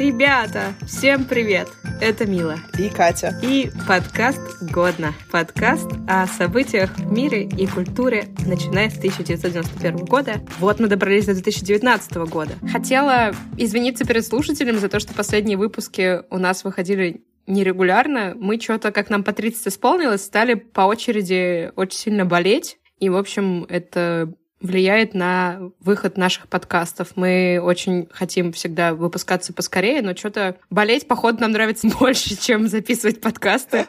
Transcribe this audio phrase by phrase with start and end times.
[0.00, 1.68] Ребята, всем привет!
[2.00, 2.56] Это Мила.
[2.78, 3.38] И Катя.
[3.42, 5.12] И подкаст «Годно».
[5.30, 10.40] Подкаст о событиях в мире и культуре, начиная с 1991 года.
[10.58, 12.52] Вот мы добрались до 2019 года.
[12.72, 18.32] Хотела извиниться перед слушателями за то, что последние выпуски у нас выходили нерегулярно.
[18.36, 22.78] Мы что-то, как нам по 30 исполнилось, стали по очереди очень сильно болеть.
[23.00, 27.12] И, в общем, это влияет на выход наших подкастов.
[27.16, 33.20] Мы очень хотим всегда выпускаться поскорее, но что-то болеть, походу, нам нравится больше, чем записывать
[33.20, 33.86] подкасты.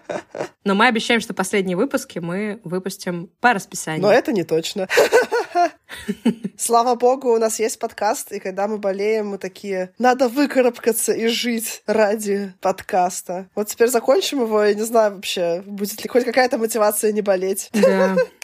[0.64, 4.02] Но мы обещаем, что последние выпуски мы выпустим по расписанию.
[4.02, 4.88] Но это не точно.
[6.58, 11.28] Слава богу, у нас есть подкаст, и когда мы болеем, мы такие, надо выкарабкаться и
[11.28, 13.50] жить ради подкаста.
[13.56, 17.70] Вот теперь закончим его, я не знаю вообще, будет ли хоть какая-то мотивация не болеть.
[17.74, 18.16] Да.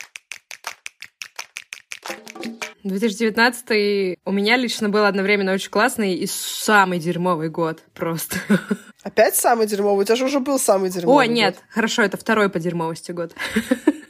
[2.84, 8.38] 2019 у меня лично был одновременно очень классный и самый дерьмовый год просто.
[9.03, 10.03] Опять самый дерьмовый?
[10.03, 11.64] У тебя же уже был самый дерьмовый О, нет, год.
[11.70, 13.33] хорошо, это второй по дерьмовости год.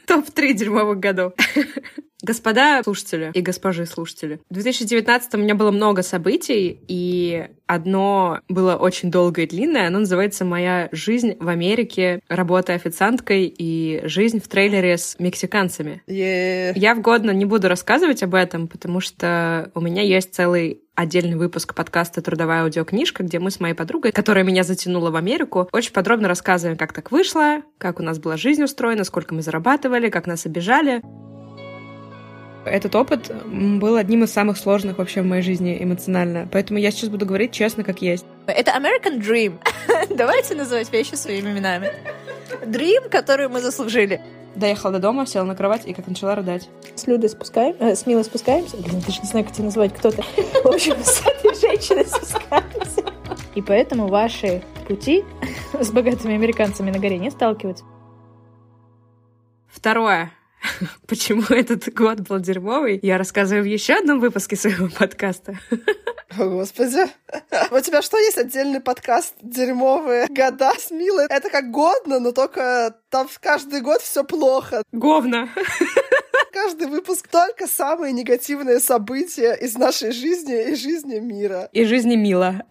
[0.07, 1.33] Топ-3 дерьмовых годов.
[2.23, 8.75] Господа слушатели и госпожи слушатели, в 2019 у меня было много событий, и одно было
[8.75, 9.87] очень долгое и длинное.
[9.87, 16.01] Оно называется «Моя жизнь в Америке, работа официанткой и жизнь в трейлере с мексиканцами».
[16.07, 16.73] Yeah.
[16.75, 21.35] Я в годно не буду рассказывать об этом, потому что у меня есть целый отдельный
[21.35, 25.93] выпуск подкаста «Трудовая аудиокнижка», где мы с моей подругой, которая меня затянула в Америку, очень
[25.93, 30.27] подробно рассказываем, как так вышло, как у нас была жизнь устроена, сколько мы зарабатывали, как
[30.27, 31.01] нас обижали.
[32.65, 36.47] Этот опыт был одним из самых сложных вообще в моей жизни эмоционально.
[36.51, 38.25] Поэтому я сейчас буду говорить честно, как есть.
[38.45, 39.59] Это American Dream.
[40.15, 41.91] Давайте называть вещи своими именами.
[42.65, 44.21] Dream, который мы заслужили.
[44.55, 46.67] Доехала до дома, села на кровать и как начала рыдать.
[46.95, 48.75] С Людой спускаем, э, с Милой спускаемся.
[48.77, 50.23] Блин, даже не знаю, как тебя назвать, кто то
[50.63, 53.03] В общем, с этой женщиной спускаемся.
[53.55, 55.23] И поэтому ваши пути
[55.79, 57.85] с богатыми американцами на горе не сталкиваются.
[59.77, 60.31] Второе.
[61.07, 65.59] Почему этот год был дерьмовый, я рассказываю в еще одном выпуске своего подкаста.
[66.35, 67.05] О, Господи.
[67.69, 71.27] У тебя что, есть отдельный подкаст «Дерьмовые года» с Милой?
[71.29, 74.81] Это как годно, но только там каждый год все плохо.
[74.91, 75.47] Говно.
[76.51, 81.69] Каждый выпуск только самые негативные события из нашей жизни и жизни мира.
[81.71, 82.63] И жизни Мила.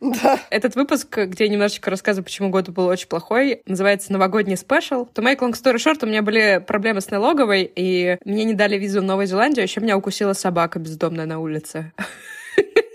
[0.00, 0.40] Да.
[0.48, 5.06] Этот выпуск, где я немножечко рассказываю, почему год был очень плохой, называется «Новогодний спешл».
[5.14, 8.78] To make long story short, у меня были проблемы с налоговой, и мне не дали
[8.78, 11.92] визу в Новую Зеландию, а еще меня укусила собака бездомная на улице.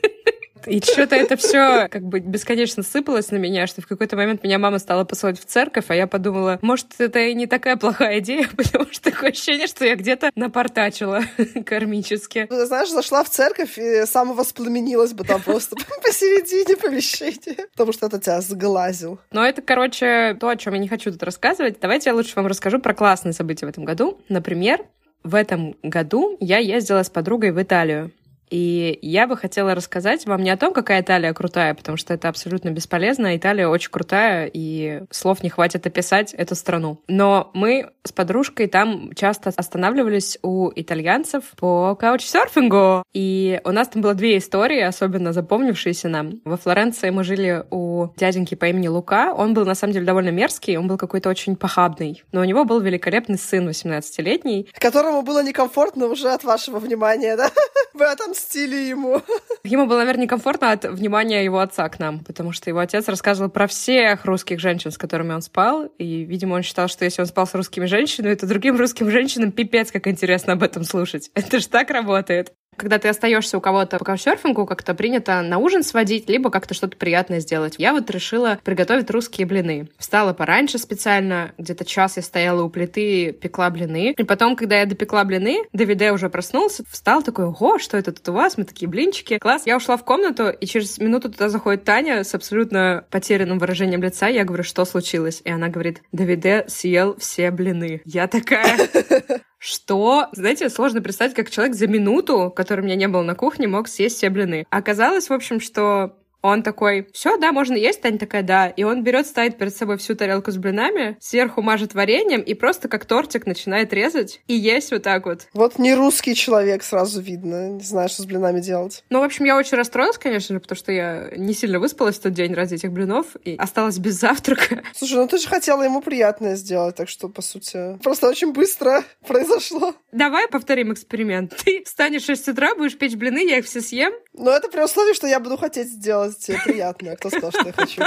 [0.68, 4.60] И что-то это все как бы бесконечно сыпалось на меня, что в какой-то момент меня
[4.60, 8.48] мама стала посылать в церковь, а я подумала, может, это и не такая плохая идея,
[8.58, 11.22] потому что такое ощущение, что я где-то напортачила
[11.66, 12.48] кармически.
[12.50, 18.20] Ну, знаешь, зашла в церковь и самовоспламенилась бы там просто посередине помещения, потому что это
[18.20, 19.20] тебя сглазил.
[19.32, 21.78] Но это, короче, то, о чем я не хочу тут рассказывать.
[21.80, 24.20] Давайте я лучше вам расскажу про классные события в этом году.
[24.30, 24.82] Например,
[25.24, 28.12] в этом году я ездила с подругой в Италию.
[28.50, 32.30] И я бы хотела рассказать вам не о том, какая Италия крутая, потому что это
[32.30, 33.36] абсолютно бесполезно.
[33.36, 37.02] Италия очень крутая, и слов не хватит описать эту страну.
[37.08, 43.04] Но мы с подружкой там часто останавливались у итальянцев по каучсерфингу.
[43.14, 46.42] И у нас там было две истории, особенно запомнившиеся нам.
[46.46, 49.34] Во Флоренции мы жили у дяденьки по имени Лука.
[49.34, 52.24] Он был, на самом деле, довольно мерзкий, он был какой-то очень похабный.
[52.32, 54.70] Но у него был великолепный сын 18-летний.
[54.80, 57.50] Которому было некомфортно уже от вашего внимания, да?
[57.96, 59.22] Вы отомстили ему.
[59.64, 63.50] Ему было, наверное, некомфортно от внимания его отца к нам, потому что его отец рассказывал
[63.50, 67.28] про всех русских женщин, с которыми он спал, и, видимо, он считал, что если он
[67.28, 71.32] спал с русскими женщинами, то другим русским женщинам пипец, как интересно об этом слушать.
[71.36, 72.52] Это же так работает.
[72.78, 76.98] Когда ты остаешься у кого-то по каучсерфингу, как-то принято на ужин сводить, либо как-то что-то
[76.98, 77.76] приятное сделать.
[77.78, 79.90] Я вот решила приготовить русские блины.
[79.98, 84.14] Встала пораньше специально, где-то час я стояла у плиты, пекла блины.
[84.18, 88.28] И потом, когда я допекла блины, Давиде уже проснулся, встал такой, ого, что это тут
[88.30, 88.58] у вас?
[88.58, 89.38] Мы такие блинчики.
[89.38, 89.64] Класс.
[89.66, 94.28] Я ушла в комнату, и через минуту туда заходит Таня с абсолютно потерянным выражением лица.
[94.28, 95.42] Я говорю, что случилось?
[95.44, 98.02] И она говорит, Давиде съел все блины.
[98.06, 98.78] Я такая...
[99.66, 100.28] Что?
[100.32, 103.88] Знаете, сложно представить, как человек за минуту, который у меня не был на кухне, мог
[103.88, 104.68] съесть все блины.
[104.70, 106.16] Оказалось, в общем, что
[106.46, 108.02] он такой, все, да, можно есть?
[108.02, 108.68] Таня такая, да.
[108.68, 112.88] И он берет, ставит перед собой всю тарелку с блинами, сверху мажет вареньем и просто
[112.88, 115.48] как тортик начинает резать и есть вот так вот.
[115.54, 117.70] Вот не русский человек, сразу видно.
[117.70, 119.04] Не знаю, что с блинами делать.
[119.10, 122.22] Ну, в общем, я очень расстроилась, конечно же, потому что я не сильно выспалась в
[122.22, 124.84] тот день ради этих блинов и осталась без завтрака.
[124.96, 129.04] Слушай, ну ты же хотела ему приятное сделать, так что, по сути, просто очень быстро
[129.28, 129.96] произошло.
[130.12, 131.56] Давай повторим эксперимент.
[131.64, 134.82] Ты встанешь в 6 утра, будешь печь блины, я их все съем, Но это при
[134.82, 137.16] условии, что я буду хотеть сделать тебе приятное.
[137.16, 138.02] Кто сказал, что я хочу?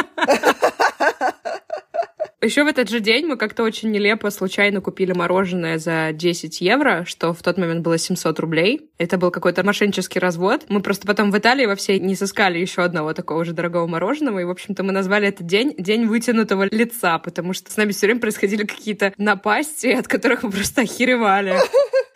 [2.41, 7.05] Еще в этот же день мы как-то очень нелепо случайно купили мороженое за 10 евро,
[7.05, 8.93] что в тот момент было 700 рублей.
[8.97, 10.67] Это был какой-то мошеннический развод.
[10.69, 14.39] Мы просто потом в Италии во всей не сыскали еще одного такого же дорогого мороженого,
[14.39, 18.07] и, в общем-то, мы назвали этот день День вытянутого лица, потому что с нами все
[18.07, 21.57] время происходили какие-то напасти, от которых мы просто охеревали.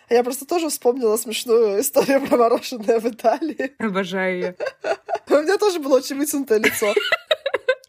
[0.08, 3.72] Я просто тоже вспомнила смешную историю про мороженое в Италии.
[3.78, 4.56] Обожаю ее.
[5.38, 6.94] У меня тоже было очень вытянутое лицо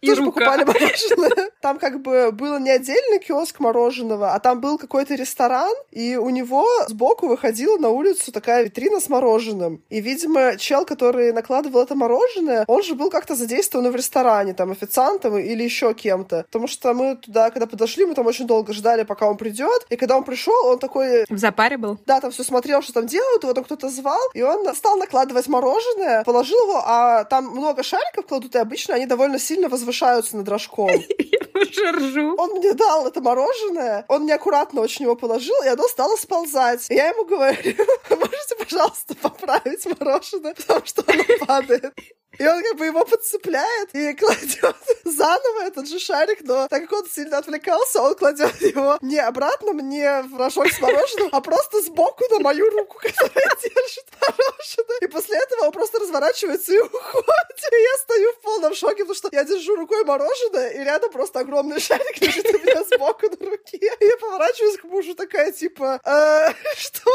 [0.03, 0.41] И тоже рука.
[0.41, 1.50] покупали мороженое.
[1.61, 6.29] Там как бы был не отдельный киоск мороженого, а там был какой-то ресторан, и у
[6.29, 9.81] него сбоку выходила на улицу такая витрина с мороженым.
[9.89, 14.71] И, видимо, чел, который накладывал это мороженое, он же был как-то задействован в ресторане, там,
[14.71, 16.44] официантом или еще кем-то.
[16.51, 19.85] Потому что мы туда, когда подошли, мы там очень долго ждали, пока он придет.
[19.89, 21.97] И когда он пришел, он такой В запаре был.
[22.06, 25.47] да, там все смотрел, что там делают, его там кто-то звал, и он стал накладывать
[25.47, 29.93] мороженое, положил его, а там много шариков кладут, и обычно они довольно сильно возвышаются
[30.38, 30.90] над рожком.
[31.19, 32.36] Я ржу.
[32.38, 36.90] Он мне дал это мороженое, он неаккуратно очень его положил, и оно стало сползать.
[36.90, 37.57] И я ему говорю,
[38.10, 41.94] можете, пожалуйста, поправить мороженое, потому что оно падает.
[42.39, 46.94] И он как бы его подцепляет и кладет заново этот же шарик, но так как
[46.94, 51.81] он сильно отвлекался, он кладет его не обратно мне в рожок с мороженым, а просто
[51.81, 54.97] сбоку на мою руку, которая держит мороженое.
[55.01, 57.59] И после этого он просто разворачивается и уходит.
[57.71, 61.39] И я стою в полном шоке, потому что я держу рукой мороженое, и рядом просто
[61.39, 63.77] огромный шарик лежит у меня сбоку на руке.
[63.77, 67.12] И я поворачиваюсь к мужу такая, типа, «Э, что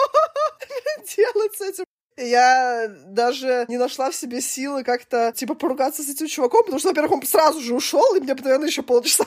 [1.16, 1.84] делать с этим?
[2.18, 6.88] Я даже не нашла в себе силы как-то, типа, поругаться с этим чуваком, потому что,
[6.88, 9.24] во-первых, он сразу же ушел, и мне, наверное, еще полчаса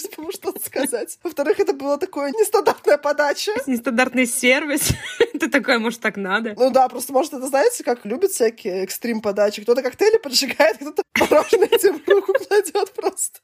[0.00, 1.18] чтобы ему что-то сказать.
[1.22, 3.52] Во-вторых, это была такая нестандартная подача.
[3.66, 4.90] Нестандартный сервис.
[5.40, 6.54] Ты такой, может, так надо?
[6.56, 9.62] Ну да, просто, может, это, знаете, как любят всякие экстрим подачи.
[9.62, 13.40] Кто-то коктейли поджигает, кто-то мороженое тебе в руку кладет просто.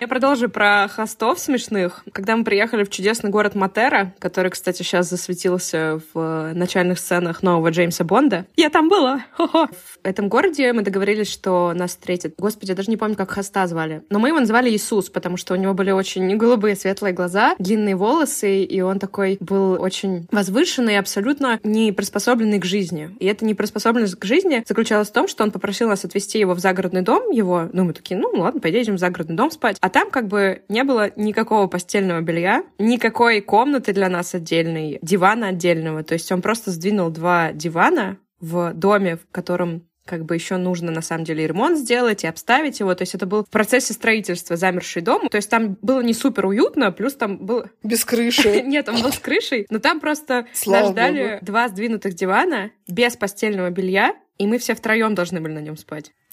[0.00, 2.02] Я продолжу про хостов смешных.
[2.12, 7.59] Когда мы приехали в чудесный город Матера, который, кстати, сейчас засветился в начальных сценах нового
[7.68, 9.24] Джеймса Бонда, я там была.
[9.36, 9.66] Хо-хо.
[9.66, 12.34] В этом городе мы договорились, что нас встретит.
[12.38, 14.02] Господи, я даже не помню, как хоста звали.
[14.10, 17.96] Но мы его называли Иисус, потому что у него были очень голубые светлые глаза, длинные
[17.96, 23.10] волосы, и он такой был очень возвышенный, абсолютно не приспособленный к жизни.
[23.20, 26.58] И эта неприспособленность к жизни заключалась в том, что он попросил нас отвезти его в
[26.58, 29.76] загородный дом, его, ну, мы такие, ну, ладно, пойдем в загородный дом спать.
[29.80, 35.48] А там как бы не было никакого постельного белья, никакой комнаты для нас отдельной, дивана
[35.48, 36.02] отдельного.
[36.02, 40.90] То есть он просто сдвинул два дивана в доме, в котором как бы еще нужно
[40.90, 42.94] на самом деле и ремонт сделать, и обставить его.
[42.94, 45.28] То есть это был в процессе строительства замерший дом.
[45.28, 47.66] То есть там было не супер уютно, плюс там был...
[47.84, 48.62] Без крыши.
[48.66, 51.44] Нет, он был с крышей, но там просто Слава нас ждали богу.
[51.44, 56.12] два сдвинутых дивана без постельного белья, и мы все втроем должны были на нем спать.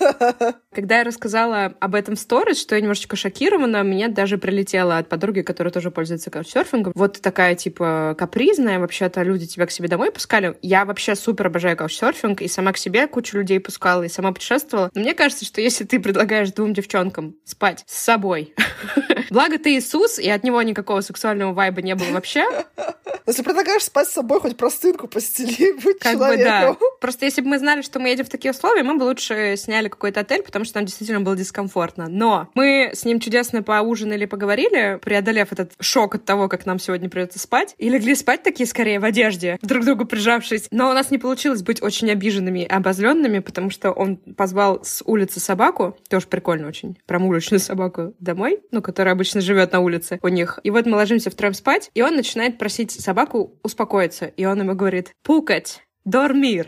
[0.74, 5.08] Когда я рассказала об этом в сторис, что я немножечко шокирована, мне даже прилетело от
[5.08, 6.92] подруги, которая тоже пользуется каучсерфингом.
[6.94, 10.56] Вот такая, типа, капризная, вообще-то люди тебя к себе домой пускали.
[10.62, 14.90] Я вообще супер обожаю каучсерфинг, и сама к себе кучу людей пускала, и сама путешествовала.
[14.94, 18.54] Но мне кажется, что если ты предлагаешь двум девчонкам спать с собой,
[19.30, 22.44] благо ты Иисус, и от него никакого сексуального вайба не было вообще,
[23.26, 26.36] Если предлагаешь спать с собой, хоть простынку постели, будь Как бы да.
[26.36, 26.78] человеком.
[27.00, 29.86] Просто если бы мы знали, что мы едем в такие условия, мы бы лучше сняли
[29.90, 32.06] какой-то отель, потому что нам действительно было дискомфортно.
[32.08, 37.08] Но мы с ним чудесно поужинали, поговорили, преодолев этот шок от того, как нам сегодня
[37.08, 40.68] придется спать, и легли спать такие скорее в одежде, друг к другу прижавшись.
[40.70, 45.02] Но у нас не получилось быть очень обиженными и обозленными, потому что он позвал с
[45.04, 50.28] улицы собаку, тоже прикольно очень, промулочную собаку домой, ну, которая обычно живет на улице у
[50.28, 50.58] них.
[50.62, 54.26] И вот мы ложимся втроем спать, и он начинает просить собаку успокоиться.
[54.26, 56.66] И он ему говорит, пукать, дормир.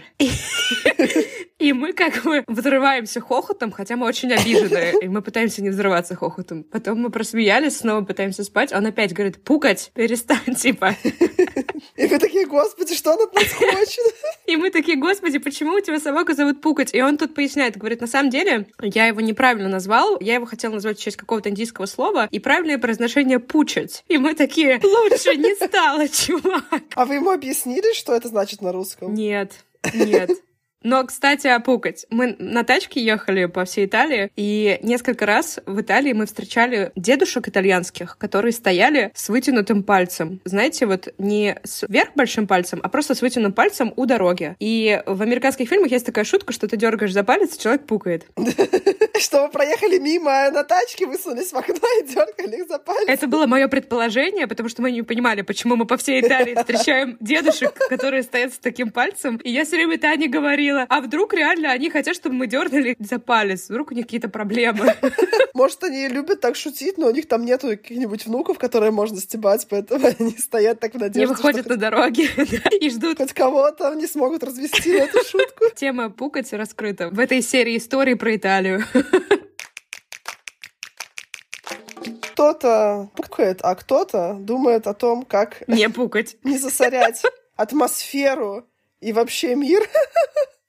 [1.58, 4.94] И- мы как бы взрываемся хохотом, хотя мы очень обижены.
[5.02, 6.64] И мы пытаемся не взрываться хохотом.
[6.64, 8.72] Потом мы просмеялись, снова пытаемся спать.
[8.72, 10.96] Он опять говорит, пукать, перестань, типа.
[11.96, 14.14] И вы такие, господи, что он от нас хочет?
[14.46, 16.94] И мы такие, господи, почему у тебя собаку зовут Пукать?
[16.94, 20.72] И он тут поясняет, говорит, на самом деле, я его неправильно назвал, я его хотел
[20.72, 24.04] назвать в честь какого-то индийского слова, и правильное произношение пучать.
[24.08, 26.82] И мы такие, лучше не стало, чувак.
[26.94, 29.14] А вы ему объяснили, что это значит на русском?
[29.14, 29.52] Нет,
[29.94, 30.30] нет.
[30.82, 32.06] Но, кстати, о пукать.
[32.10, 37.48] Мы на тачке ехали по всей Италии, и несколько раз в Италии мы встречали дедушек
[37.48, 40.40] итальянских, которые стояли с вытянутым пальцем.
[40.44, 44.56] Знаете, вот не с вверх большим пальцем, а просто с вытянутым пальцем у дороги.
[44.58, 48.26] И в американских фильмах есть такая шутка, что ты дергаешь за палец, и человек пукает.
[49.18, 53.04] Что вы проехали мимо на тачке, высунулись в окно и дергали их за палец.
[53.06, 57.16] Это было мое предположение, потому что мы не понимали, почему мы по всей Италии встречаем
[57.20, 59.36] дедушек, которые стоят с таким пальцем.
[59.36, 62.96] И я все время Тане говорила, говорила, а вдруг реально они хотят, чтобы мы дернули
[62.98, 64.94] за палец, вдруг у них какие-то проблемы.
[65.54, 69.66] Может, они любят так шутить, но у них там нету каких-нибудь внуков, которые можно стебать,
[69.68, 72.28] поэтому они стоят так в надежде, Не выходят на дороги
[72.80, 73.18] и ждут.
[73.18, 75.66] Хоть кого-то не смогут развести на эту шутку.
[75.74, 78.84] Тема пукать раскрыта в этой серии истории про Италию.
[82.32, 87.22] Кто-то пукает, а кто-то думает о том, как не пукать, не засорять
[87.56, 88.66] атмосферу
[89.02, 89.86] и вообще мир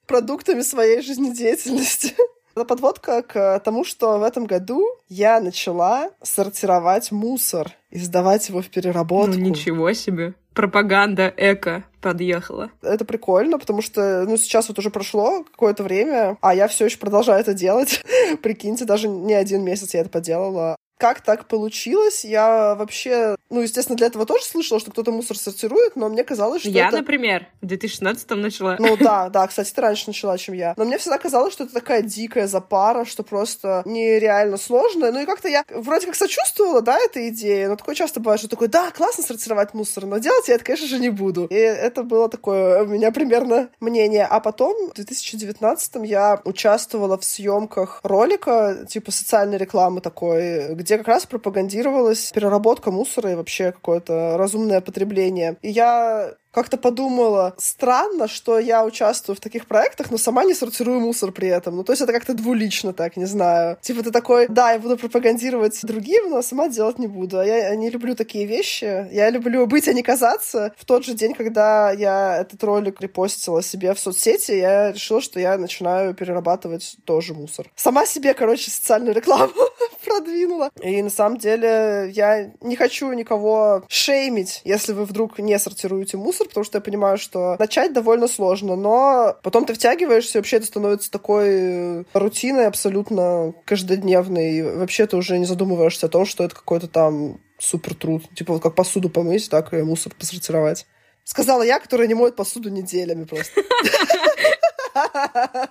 [0.05, 2.13] продуктами своей жизнедеятельности.
[2.55, 8.61] Это подводка к тому, что в этом году я начала сортировать мусор и сдавать его
[8.61, 9.37] в переработку.
[9.37, 10.35] Ну, ничего себе.
[10.53, 12.69] Пропаганда эко подъехала.
[12.83, 16.99] Это прикольно, потому что, ну, сейчас вот уже прошло какое-то время, а я все еще
[16.99, 18.03] продолжаю это делать.
[18.43, 20.75] Прикиньте, даже не один месяц я это поделала.
[20.97, 22.23] Как так получилось?
[22.23, 26.61] Я вообще, ну, естественно, для этого тоже слышала, что кто-то мусор сортирует, но мне казалось,
[26.61, 26.97] что Я, это...
[26.97, 28.77] например, в 2016-м начала.
[28.79, 30.73] Ну да, да, кстати, ты раньше начала, чем я.
[30.77, 35.11] Но мне всегда казалось, что это такая дикая запара, что просто нереально сложная.
[35.11, 38.49] Ну и как-то я вроде как сочувствовала, да, этой идее, но такое часто бывает, что
[38.49, 41.47] такой, да, классно сортировать мусор, но делать я это, конечно же, не буду.
[41.49, 44.25] И это было такое у меня примерно мнение.
[44.25, 51.07] А потом в 2019-м я участвовала в съемках ролика, типа социальной рекламы такой, где как
[51.07, 55.57] раз пропагандировалась переработка мусора и вообще какое-то разумное потребление.
[55.61, 60.99] И я как-то подумала, странно, что я участвую в таких проектах, но сама не сортирую
[60.99, 61.75] мусор при этом.
[61.75, 63.77] Ну, то есть это как-то двулично так, не знаю.
[63.81, 67.39] Типа ты такой, да, я буду пропагандировать другим, но сама делать не буду.
[67.39, 69.07] А я не люблю такие вещи.
[69.11, 70.73] Я люблю быть, а не казаться.
[70.77, 75.39] В тот же день, когда я этот ролик репостила себе в соцсети, я решила, что
[75.39, 77.71] я начинаю перерабатывать тоже мусор.
[77.75, 79.53] Сама себе, короче, социальную рекламу
[80.05, 80.69] продвинула.
[80.81, 86.42] И на самом деле я не хочу никого шеймить, если вы вдруг не сортируете мусор,
[86.43, 90.57] мусор, потому что я понимаю, что начать довольно сложно, но потом ты втягиваешься, и вообще
[90.57, 94.53] это становится такой э, рутиной абсолютно каждодневной.
[94.53, 98.23] И вообще ты уже не задумываешься о том, что это какой-то там супер труд.
[98.35, 100.85] Типа вот как посуду помыть, так и мусор посортировать.
[101.23, 103.61] Сказала я, которая не моет посуду неделями просто.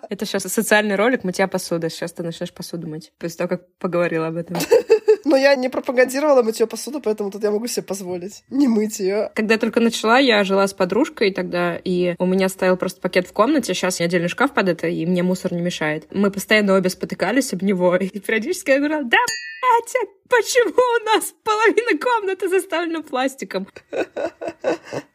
[0.09, 1.91] Это сейчас социальный ролик «Мытья посуды».
[1.91, 3.12] Сейчас ты начнешь посуду мыть.
[3.19, 4.57] После того, как поговорила об этом.
[5.25, 9.31] Но я не пропагандировала мытье посуду, поэтому тут я могу себе позволить не мыть ее.
[9.35, 13.26] Когда я только начала, я жила с подружкой тогда, и у меня стоял просто пакет
[13.26, 13.75] в комнате.
[13.75, 16.07] Сейчас я отдельный шкаф под это, и мне мусор не мешает.
[16.11, 19.19] Мы постоянно обе спотыкались об него, и периодически я говорила, да,
[19.62, 23.67] блядь, почему у нас половина комнаты заставлена пластиком?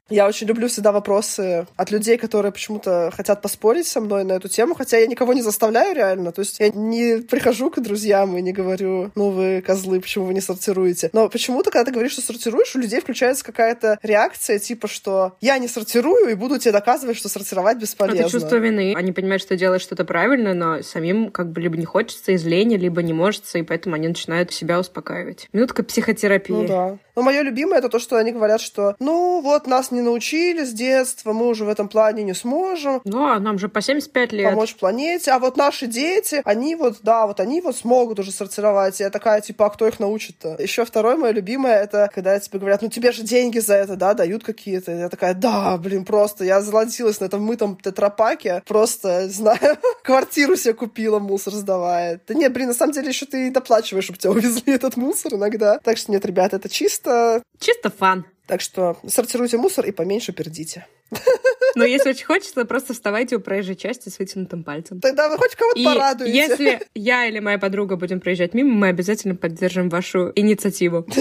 [0.09, 4.47] Я очень люблю всегда вопросы от людей, которые почему-то хотят поспорить со мной на эту
[4.47, 6.31] тему, хотя я никого не заставляю реально.
[6.31, 10.33] То есть я не прихожу к друзьям и не говорю, ну вы козлы, почему вы
[10.33, 11.09] не сортируете.
[11.13, 15.57] Но почему-то, когда ты говоришь, что сортируешь, у людей включается какая-то реакция, типа, что я
[15.57, 18.21] не сортирую и буду тебе доказывать, что сортировать бесполезно.
[18.21, 18.93] Это чувство вины.
[18.95, 22.75] Они понимают, что делают что-то правильно, но самим как бы либо не хочется из лени,
[22.75, 25.49] либо не может, и поэтому они начинают себя успокаивать.
[25.53, 26.53] Минутка психотерапии.
[26.53, 26.97] Ну да.
[27.15, 30.71] Но мое любимое это то, что они говорят, что ну вот нас не научили с
[30.71, 33.01] детства, мы уже в этом плане не сможем.
[33.05, 34.51] Ну, а нам же по 75 лет.
[34.51, 35.31] Помочь планете.
[35.31, 38.99] А вот наши дети, они вот, да, вот они вот смогут уже сортировать.
[38.99, 40.57] И я такая, типа, а кто их научит-то?
[40.59, 44.13] Еще второе мое любимое, это когда тебе говорят, ну тебе же деньги за это, да,
[44.13, 44.91] дают какие-то.
[44.91, 48.63] Я такая, да, блин, просто я золотилась на этом мытом тетрапаке.
[48.67, 52.19] Просто, знаю, квартиру себе купила, мусор сдавая.
[52.27, 55.79] Да нет, блин, на самом деле еще ты доплачиваешь, чтобы тебя увезли этот мусор иногда.
[55.79, 57.43] Так что нет, ребята, это чисто чисто...
[57.59, 58.25] Чисто фан.
[58.45, 60.85] Так что сортируйте мусор и поменьше пердите.
[61.75, 64.99] Но если очень хочется, просто вставайте у проезжей части с вытянутым пальцем.
[64.99, 66.37] Тогда вы хоть кого-то и порадуете.
[66.37, 71.07] если я или моя подруга будем проезжать мимо, мы обязательно поддержим вашу инициативу.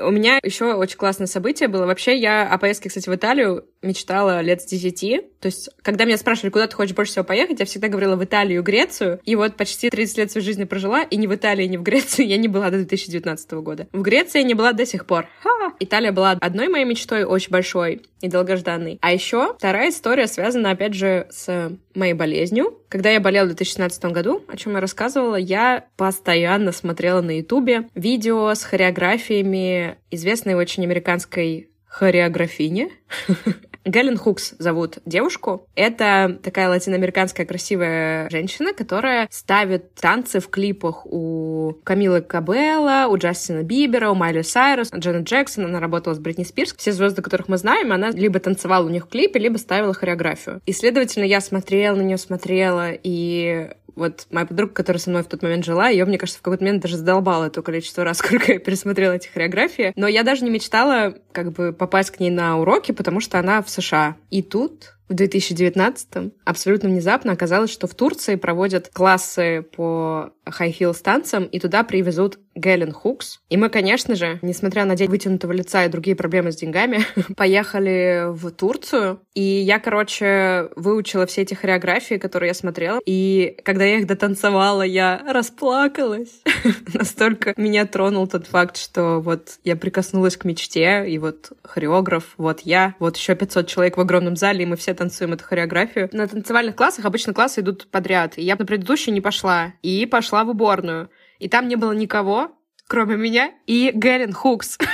[0.00, 1.86] У меня еще очень классное событие было.
[1.86, 5.20] Вообще, я о поездке, кстати, в Италию мечтала лет с десяти.
[5.40, 8.24] То есть, когда меня спрашивали, куда ты хочешь больше всего поехать, я всегда говорила в
[8.24, 9.20] Италию, Грецию.
[9.24, 12.24] И вот почти 30 лет своей жизни прожила, и ни в Италии, ни в Греции
[12.24, 13.88] я не была до 2019 года.
[13.92, 15.28] В Греции я не была до сих пор.
[15.42, 15.72] Ха!
[15.78, 18.98] Италия была одной моей мечтой, очень большой и долгожданной.
[19.02, 22.78] А еще вторая история связана, опять же, с моей болезнью.
[22.88, 27.88] Когда я болела в 2016 году, о чем я рассказывала, я постоянно смотрела на Ютубе
[27.94, 32.90] видео с хореографиями известной очень американской хореографини.
[33.84, 35.66] Гэлен Хукс зовут девушку.
[35.74, 43.62] Это такая латиноамериканская красивая женщина, которая ставит танцы в клипах у Камилы Кабелла, у Джастина
[43.62, 45.66] Бибера, у Майли Сайрус, Джанет Джексон.
[45.66, 46.74] Она работала с Бритни Спирс.
[46.76, 50.60] Все звезды, которых мы знаем, она либо танцевала у них в клипе, либо ставила хореографию.
[50.66, 55.26] И, следовательно, я смотрела на нее, смотрела, и вот моя подруга, которая со мной в
[55.26, 58.52] тот момент жила, ее, мне кажется, в какой-то момент даже задолбало то количество раз, сколько
[58.52, 59.92] я пересмотрела эти хореографии.
[59.96, 63.62] Но я даже не мечтала как бы попасть к ней на уроки, потому что она
[63.62, 64.16] в США.
[64.30, 71.44] И тут в 2019 абсолютно внезапно оказалось, что в Турции проводят классы по хай-хилл станциям,
[71.44, 73.40] и туда привезут Гелен Хукс.
[73.48, 77.00] И мы, конечно же, несмотря на день вытянутого лица и другие проблемы с деньгами,
[77.36, 79.20] поехали в Турцию.
[79.34, 83.00] И я, короче, выучила все эти хореографии, которые я смотрела.
[83.06, 86.42] И когда я их дотанцевала, я расплакалась.
[86.94, 92.60] Настолько меня тронул тот факт, что вот я прикоснулась к мечте, и вот хореограф, вот
[92.60, 96.08] я, вот еще 500 человек в огромном зале, и мы все танцуем эту хореографию.
[96.12, 98.36] На танцевальных классах обычно классы идут подряд.
[98.36, 99.72] И я на предыдущий не пошла.
[99.82, 101.10] И пошла в уборную.
[101.38, 102.52] И там не было никого,
[102.86, 104.78] кроме меня и Гелен Хукс.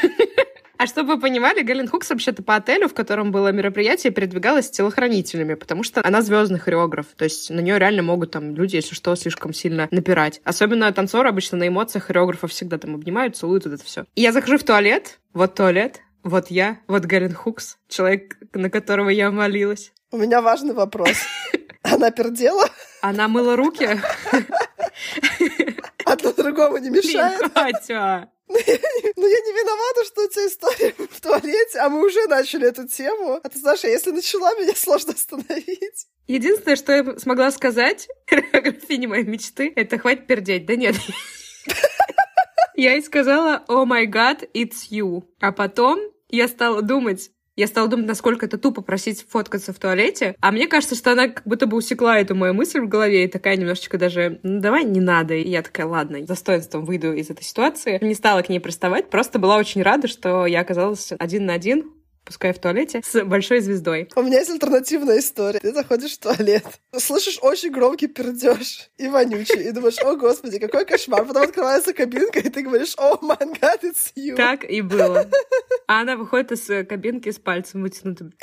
[0.79, 4.71] А чтобы вы понимали, Гелен Хукс вообще-то по отелю, в котором было мероприятие, передвигалась с
[4.71, 7.07] телохранителями, потому что она звездный хореограф.
[7.17, 10.41] То есть на нее реально могут там люди, если что, слишком сильно напирать.
[10.45, 14.05] Особенно танцоры обычно на эмоциях хореографа всегда там обнимают, целуют, вот это все.
[14.15, 19.09] И я захожу в туалет, вот туалет, вот я, вот Гелен Хукс, человек, на которого
[19.09, 19.93] я молилась.
[20.13, 21.17] У меня важный вопрос.
[21.83, 22.69] Она пердела?
[23.03, 24.01] Она мыла руки.
[26.05, 27.39] Одно другому не мешает.
[27.39, 28.31] Блин, Катя!
[28.49, 32.89] Ну я не виновата, что у тебя история в туалете, а мы уже начали эту
[32.89, 33.41] тему.
[33.43, 36.07] А ты знаешь, а если начала, меня сложно остановить.
[36.27, 40.67] Единственное, что я смогла сказать, графине моей мечты, это хватит пердеть.
[40.67, 40.97] Да нет.
[42.75, 45.25] Я ей сказала, о май гад, it's you.
[45.41, 50.37] А потом я стала думать, я стала думать, насколько это тупо просить фоткаться в туалете.
[50.41, 53.29] А мне кажется, что она как будто бы усекла эту мою мысль в голове и
[53.29, 55.35] такая немножечко даже, ну давай не надо.
[55.35, 57.99] И я такая, ладно, достоинством выйду из этой ситуации.
[58.01, 61.91] Не стала к ней приставать, просто была очень рада, что я оказалась один на один
[62.29, 64.09] пускай в туалете, с большой звездой.
[64.15, 65.59] У меня есть альтернативная история.
[65.59, 66.65] Ты заходишь в туалет,
[66.97, 71.25] слышишь очень громкий пердеж и вонючий, и думаешь, о господи, какой кошмар.
[71.25, 74.37] Потом открывается кабинка, и ты говоришь, о, my god, it's you.
[74.37, 75.27] Так и было.
[75.87, 78.35] А она выходит из э, кабинки с пальцем вытянутым.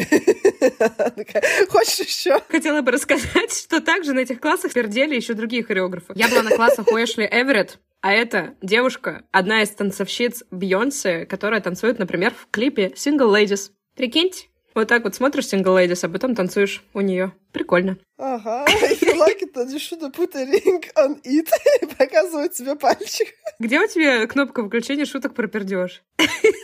[1.69, 2.41] Хочешь еще?
[2.49, 6.13] Хотела бы рассказать, что также на этих классах пердели еще другие хореографы.
[6.15, 11.59] Я была на классах у Эшли Эверетт, а это девушка, одна из танцовщиц Бейонсе, которая
[11.59, 13.71] танцует, например, в клипе Single Ladies.
[13.95, 17.33] Прикиньте, вот так вот смотришь Single Ladies, а потом танцуешь у нее.
[17.55, 17.97] Прикольно.
[18.17, 21.49] Ага, if you like it, then you should put a ring on it.
[21.81, 23.27] И показывает тебе пальчик.
[23.59, 26.03] Где у тебя кнопка выключения шуток про пердеж?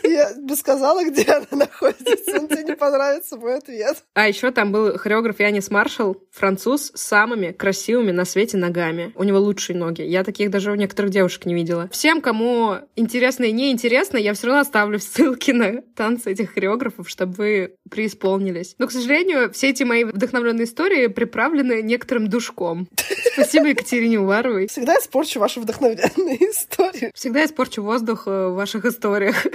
[0.04, 4.04] Я бы сказала, где она находится, но тебе не понравится мой ответ.
[4.12, 9.12] А еще там был хореограф Янис Маршалл, француз с самыми красивыми на свете ногами.
[9.14, 10.02] У него лучшие ноги.
[10.02, 11.88] Я таких даже у некоторых девушек не видела.
[11.90, 17.32] Всем, кому интересно и неинтересно, я все равно оставлю ссылки на танцы этих хореографов, чтобы
[17.34, 18.74] вы преисполнились.
[18.78, 22.88] Но, к сожалению, все эти мои вдохновленные истории приправлены некоторым душком.
[23.32, 24.68] Спасибо Екатерине Уваровой.
[24.68, 27.10] Всегда испорчу ваши вдохновенные истории.
[27.14, 29.46] Всегда испорчу воздух э, в ваших историях.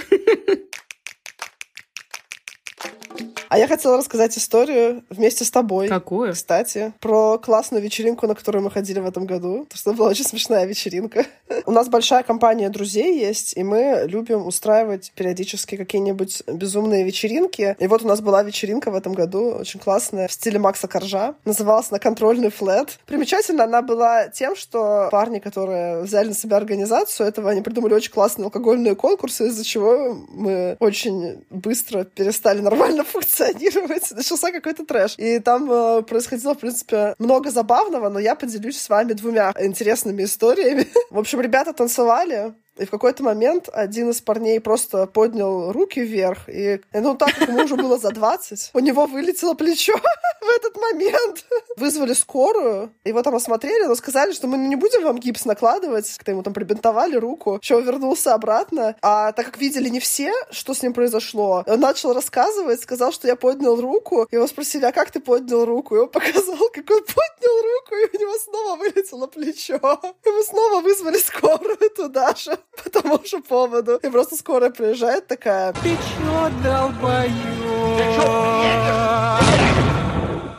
[3.49, 5.87] А я хотела рассказать историю вместе с тобой.
[5.87, 6.33] Какую?
[6.33, 9.65] Кстати, про классную вечеринку, на которую мы ходили в этом году.
[9.69, 11.25] Потому что была очень смешная вечеринка.
[11.65, 17.75] У нас большая компания друзей есть, и мы любим устраивать периодически какие-нибудь безумные вечеринки.
[17.79, 21.35] И вот у нас была вечеринка в этом году, очень классная, в стиле Макса Коржа.
[21.45, 22.99] Называлась на контрольный флет.
[23.05, 28.11] Примечательно она была тем, что парни, которые взяли на себя организацию этого, они придумали очень
[28.11, 34.11] классные алкогольные конкурсы, из-за чего мы очень быстро перестали нормально функционировать функционировать.
[34.15, 35.15] Начался какой-то трэш.
[35.17, 40.23] И там э, происходило, в принципе, много забавного, но я поделюсь с вами двумя интересными
[40.23, 40.87] историями.
[41.09, 46.47] В общем, ребята танцевали, и в какой-то момент один из парней просто поднял руки вверх,
[46.47, 49.93] и, ну, так как ему уже было за 20, у него вылетело плечо
[50.41, 51.45] в этот момент.
[51.75, 56.31] Вызвали скорую, его там осмотрели, но сказали, что мы не будем вам гипс накладывать, когда
[56.31, 58.95] ему там прибинтовали руку, еще вернулся обратно.
[59.01, 63.27] А так как видели не все, что с ним произошло, он начал рассказывать, сказал, что
[63.27, 65.95] я поднял руку, его спросили, а как ты поднял руку?
[65.95, 69.77] И он показал, как он поднял руку, и у него снова вылетело плечо.
[70.25, 72.57] И мы снова вызвали скорую туда же.
[72.83, 73.97] по тому же поводу.
[73.97, 75.73] И просто скорая приезжает такая...
[75.73, 78.37] Ты чё, долбоёб?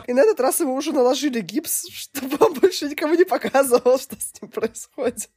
[0.07, 4.15] И на этот раз ему уже наложили гипс, чтобы он больше никому не показывал, что
[4.15, 5.29] с ним происходит.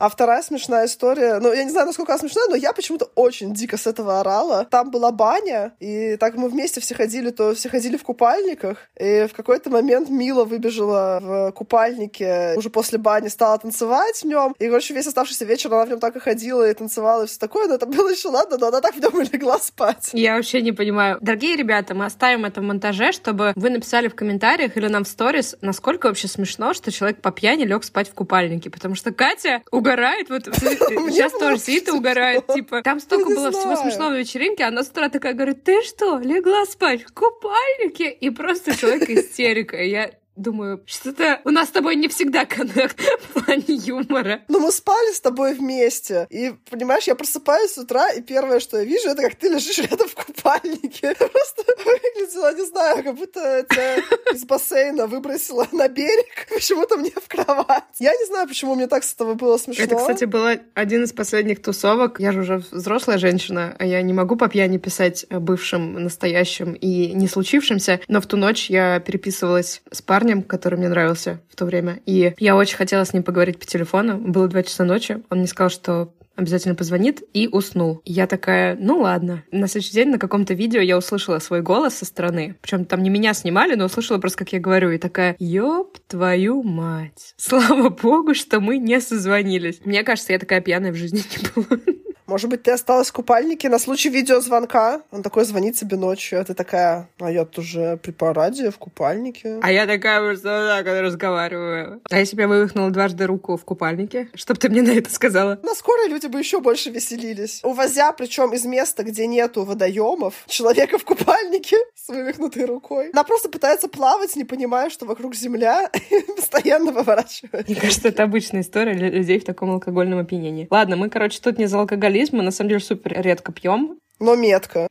[0.00, 3.52] А вторая смешная история, ну, я не знаю, насколько она смешная, но я почему-то очень
[3.52, 4.64] дико с этого орала.
[4.64, 9.26] Там была баня, и так мы вместе все ходили, то все ходили в купальниках, и
[9.30, 14.68] в какой-то момент Мила выбежала в купальнике, уже после бани стала танцевать в нем, и,
[14.68, 17.68] короче, весь оставшийся вечер она в нем так и ходила, и танцевала, и все такое,
[17.68, 20.08] но это было еще ладно, но она так в нем и легла спать.
[20.14, 21.18] Я вообще не понимаю.
[21.20, 25.08] Дорогие ребята, мы оставим это в монтаже, чтобы вы написали в комментариях или нам в
[25.08, 29.60] сторис, насколько вообще смешно, что человек по пьяни лег спать в купальнике, потому что Катя
[29.70, 34.18] угадала угорает, вот сейчас тоже сидит и угорает, типа, там столько было всего смешного на
[34.18, 38.10] вечеринке, она с утра такая говорит, ты что, легла спать в купальнике?
[38.10, 39.82] И просто человек истерика.
[39.82, 44.40] Я думаю, что-то у нас с тобой не всегда коннект в плане юмора.
[44.48, 46.26] Но мы спали с тобой вместе.
[46.30, 49.78] И, понимаешь, я просыпаюсь с утра, и первое, что я вижу, это как ты лежишь
[49.90, 51.14] рядом в купальнике.
[51.18, 57.28] Просто выглядело, не знаю, как будто это из бассейна выбросила на берег, почему-то мне в
[57.28, 57.84] кровать.
[57.98, 59.84] Я не знаю, почему мне так с этого было смешно.
[59.84, 62.18] Это, кстати, было один из последних тусовок.
[62.18, 67.12] Я же уже взрослая женщина, а я не могу по пьяни писать бывшим, настоящим и
[67.12, 68.00] не случившимся.
[68.08, 72.00] Но в ту ночь я переписывалась с парнем, парнем, который мне нравился в то время.
[72.04, 74.18] И я очень хотела с ним поговорить по телефону.
[74.18, 75.22] Было два часа ночи.
[75.30, 78.00] Он мне сказал, что обязательно позвонит, и уснул.
[78.04, 79.44] Я такая, ну ладно.
[79.50, 82.56] На следующий день на каком-то видео я услышала свой голос со стороны.
[82.62, 84.90] Причем там не меня снимали, но услышала просто, как я говорю.
[84.90, 87.34] И такая, ёб твою мать.
[87.36, 89.80] Слава богу, что мы не созвонились.
[89.84, 91.80] Мне кажется, я такая пьяная в жизни не была.
[92.30, 95.02] Может быть, ты осталась в купальнике на случай видеозвонка?
[95.10, 99.58] Он такой звонит тебе ночью, а ты такая, а я уже при параде в купальнике.
[99.60, 102.00] А я такая просто так разговариваю.
[102.08, 105.58] А я себе вывихнула дважды руку в купальнике, чтобы ты мне на это сказала.
[105.64, 107.62] На скорой люди бы еще больше веселились.
[107.64, 113.10] Увозя, причем из места, где нету водоемов, человека в купальнике с вывихнутой рукой.
[113.12, 115.90] Она просто пытается плавать, не понимая, что вокруг земля,
[116.36, 117.68] постоянно выворачивает.
[117.68, 120.68] Мне кажется, это обычная история для людей в таком алкогольном опьянении.
[120.70, 123.98] Ладно, мы, короче, тут не за алкоголизм, алкоголизм мы на самом деле супер редко пьем.
[124.18, 124.86] Но метко.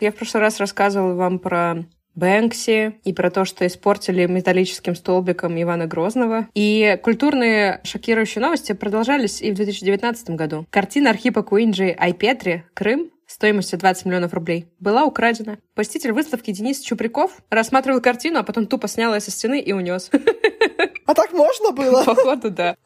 [0.00, 5.60] Я в прошлый раз рассказывала вам про Бэнкси и про то, что испортили металлическим столбиком
[5.60, 6.46] Ивана Грозного.
[6.54, 10.66] И культурные шокирующие новости продолжались и в 2019 году.
[10.70, 15.58] Картина Архипа Куинджи Айпетри «Крым» стоимостью 20 миллионов рублей, была украдена.
[15.74, 20.10] Посетитель выставки Денис Чуприков рассматривал картину, а потом тупо снял ее со стены и унес.
[21.06, 22.02] А так можно было?
[22.04, 22.76] Походу, да.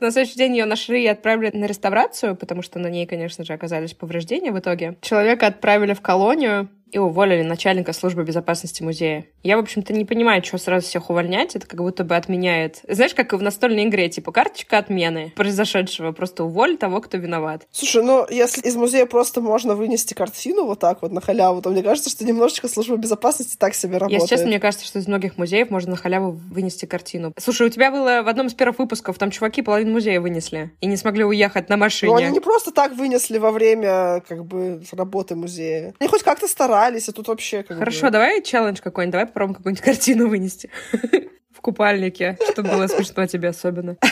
[0.00, 3.52] На следующий день ее нашли и отправили на реставрацию, потому что на ней, конечно же,
[3.52, 4.96] оказались повреждения в итоге.
[5.02, 9.26] Человека отправили в колонию, и уволили начальника службы безопасности музея.
[9.42, 11.56] Я, в общем-то, не понимаю, что сразу всех увольнять.
[11.56, 12.80] Это как будто бы отменяет...
[12.88, 16.12] Знаешь, как в настольной игре, типа карточка отмены произошедшего.
[16.12, 17.66] Просто уволь того, кто виноват.
[17.70, 21.70] Слушай, ну, если из музея просто можно вынести картину вот так вот на халяву, то
[21.70, 24.22] мне кажется, что немножечко служба безопасности так себе работает.
[24.22, 27.32] Если честно, мне кажется, что из многих музеев можно на халяву вынести картину.
[27.38, 30.86] Слушай, у тебя было в одном из первых выпусков, там чуваки половину музея вынесли и
[30.86, 32.12] не смогли уехать на машине.
[32.12, 35.94] Ну, они не просто так вынесли во время, как бы, работы музея.
[35.98, 38.10] Они хоть как-то старались старались, а тут вообще как Хорошо, бы...
[38.12, 40.70] давай челлендж какой-нибудь, давай попробуем какую-нибудь картину вынести
[41.52, 43.96] в купальнике, чтобы было смешно тебе особенно.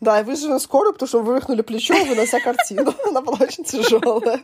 [0.00, 2.92] Да, и вызвали скорую, потому что вывихнули плечо, вынося картину.
[3.06, 4.40] Она была очень тяжелая.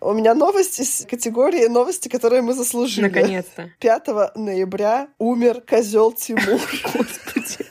[0.00, 3.04] У меня новость из категории новости, которые мы заслужили.
[3.04, 3.70] Наконец-то.
[3.80, 6.58] 5 ноября умер козел Тимур.
[6.84, 7.68] Господи.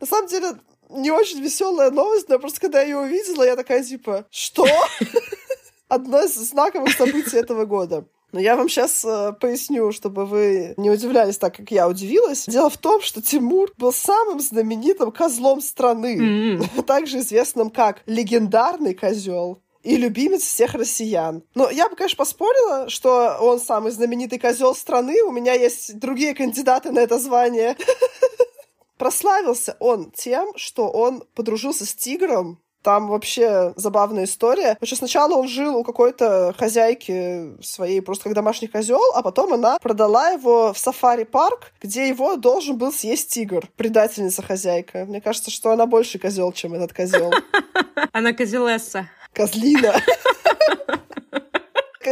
[0.00, 0.54] На самом деле,
[0.90, 4.66] не очень веселая новость, но просто когда я ее увидела, я такая типа, что?
[5.88, 8.04] Одно из знаковых событий этого года.
[8.32, 12.44] Но я вам сейчас э, поясню, чтобы вы не удивлялись так, как я удивилась.
[12.46, 16.82] Дело в том, что Тимур был самым знаменитым козлом страны, mm-hmm.
[16.86, 21.42] также известным как легендарный козел и любимец всех россиян.
[21.54, 25.22] Но я бы, конечно, поспорила, что он самый знаменитый козел страны.
[25.22, 27.76] У меня есть другие кандидаты на это звание.
[29.00, 34.76] Прославился он тем, что он подружился с тигром, там вообще забавная история.
[34.82, 39.78] Что сначала он жил у какой-то хозяйки своей просто как домашний козел, а потом она
[39.78, 43.66] продала его в сафари-парк, где его должен был съесть тигр.
[43.76, 45.06] Предательница хозяйка.
[45.06, 47.32] Мне кажется, что она больше козел, чем этот козел.
[48.12, 49.08] Она козелесса.
[49.32, 49.94] Козлина.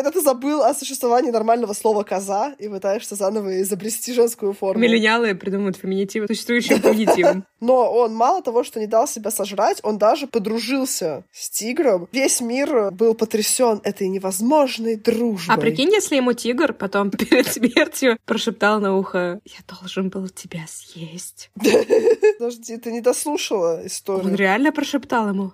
[0.08, 4.80] Когда ты забыл о существовании нормального слова «коза» и пытаешься заново изобрести женскую форму.
[4.80, 7.44] Миллениалы придумывают феминитивы существующим феминитивом.
[7.60, 12.08] Но он мало того, что не дал себя сожрать, он даже подружился с тигром.
[12.10, 15.54] Весь мир был потрясен этой невозможной дружбой.
[15.54, 20.64] А прикинь, если ему тигр потом перед смертью прошептал на ухо «Я должен был тебя
[20.68, 21.50] съесть».
[22.38, 24.24] Подожди, ты не дослушала историю.
[24.24, 25.52] Он реально прошептал ему?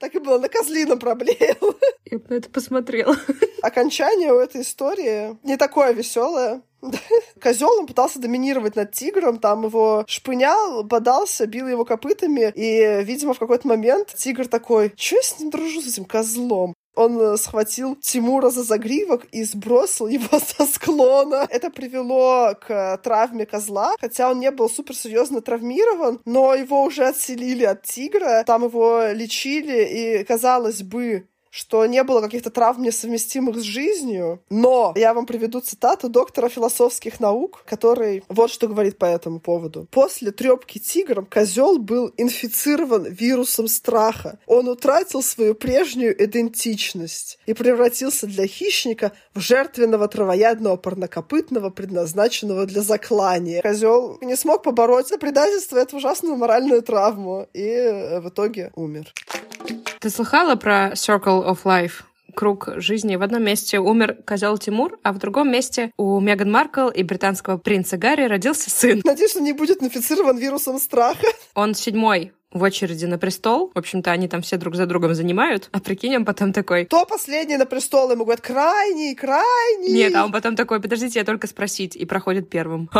[0.00, 1.76] Так и было, на козлином проблеял.
[2.10, 3.14] Я бы это посмотрела.
[3.62, 6.62] Окончание у этой истории не такое веселое.
[7.40, 13.34] Козел он пытался доминировать над тигром, там его шпынял, бодался, бил его копытами, и, видимо,
[13.34, 16.72] в какой-то момент тигр такой, что я с ним дружу, с этим козлом?
[16.94, 21.46] Он э, схватил Тимура за загривок и сбросил его со склона.
[21.48, 27.64] Это привело к травме козла, хотя он не был суперсерьезно травмирован, но его уже отселили
[27.64, 33.62] от тигра, там его лечили, и, казалось бы, что не было каких-то травм, несовместимых с
[33.62, 34.40] жизнью.
[34.48, 39.86] Но я вам приведу цитату доктора философских наук, который вот что говорит по этому поводу.
[39.90, 44.38] После трепки тигром козел был инфицирован вирусом страха.
[44.46, 52.82] Он утратил свою прежнюю идентичность и превратился для хищника в жертвенного травоядного парнокопытного, предназначенного для
[52.82, 53.62] заклания.
[53.62, 59.12] Козел не смог побороть предательство, эту ужасную моральную травму, и э, в итоге умер.
[60.00, 62.04] Ты слыхала про Circle of Life?
[62.34, 63.16] круг жизни.
[63.16, 67.58] В одном месте умер козел Тимур, а в другом месте у Меган Маркл и британского
[67.58, 69.02] принца Гарри родился сын.
[69.04, 71.26] Надеюсь, он не будет инфицирован вирусом страха.
[71.54, 73.70] Он седьмой в очереди на престол.
[73.74, 75.68] В общем-то, они там все друг за другом занимают.
[75.72, 76.86] А прикинь, он потом такой...
[76.86, 78.10] Кто последний на престол?
[78.10, 79.92] Ему говорят, крайний, крайний.
[79.92, 81.94] Нет, а он потом такой, подождите, я только спросить.
[81.96, 82.90] И проходит первым.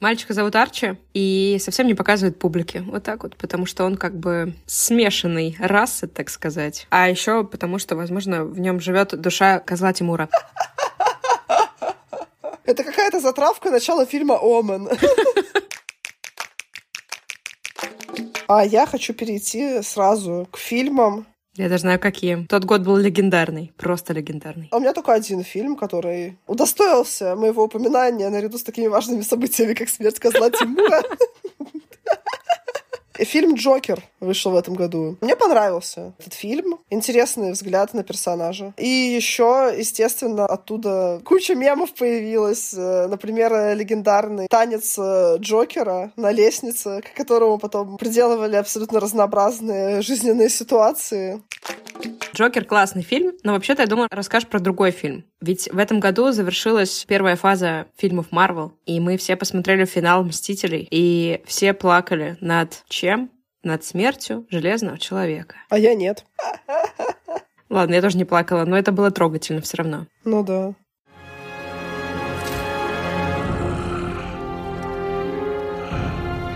[0.00, 2.82] Мальчика зовут Арчи, и совсем не показывает публике.
[2.82, 6.86] Вот так вот, потому что он как бы смешанный расы, так сказать.
[6.90, 10.28] А еще потому что, возможно, в нем живет душа козла Тимура.
[12.64, 14.88] Это какая-то затравка начала фильма «Омен».
[18.48, 21.26] А я хочу перейти сразу к фильмам.
[21.56, 22.44] Я даже знаю, какие.
[22.48, 24.68] Тот год был легендарный, просто легендарный.
[24.70, 29.74] А у меня только один фильм, который удостоился моего упоминания наряду с такими важными событиями,
[29.74, 31.02] как смерть козла Тимура.
[33.18, 35.16] Фильм «Джокер» вышел в этом году.
[35.20, 36.78] Мне понравился этот фильм.
[36.90, 38.74] Интересный взгляд на персонажа.
[38.76, 42.74] И еще, естественно, оттуда куча мемов появилась.
[42.74, 50.48] Э, например, легендарный танец э, Джокера на лестнице, к которому потом приделывали абсолютно разнообразные жизненные
[50.48, 51.42] ситуации.
[52.34, 55.24] Джокер классный фильм, но вообще-то я думала, расскажешь про другой фильм.
[55.40, 60.86] Ведь в этом году завершилась первая фаза фильмов Марвел, и мы все посмотрели финал «Мстителей»,
[60.90, 63.05] и все плакали над чем?
[63.62, 65.56] Над смертью Железного Человека.
[65.68, 66.24] А я нет.
[67.68, 70.06] Ладно, я тоже не плакала, но это было трогательно все равно.
[70.24, 70.74] Ну да.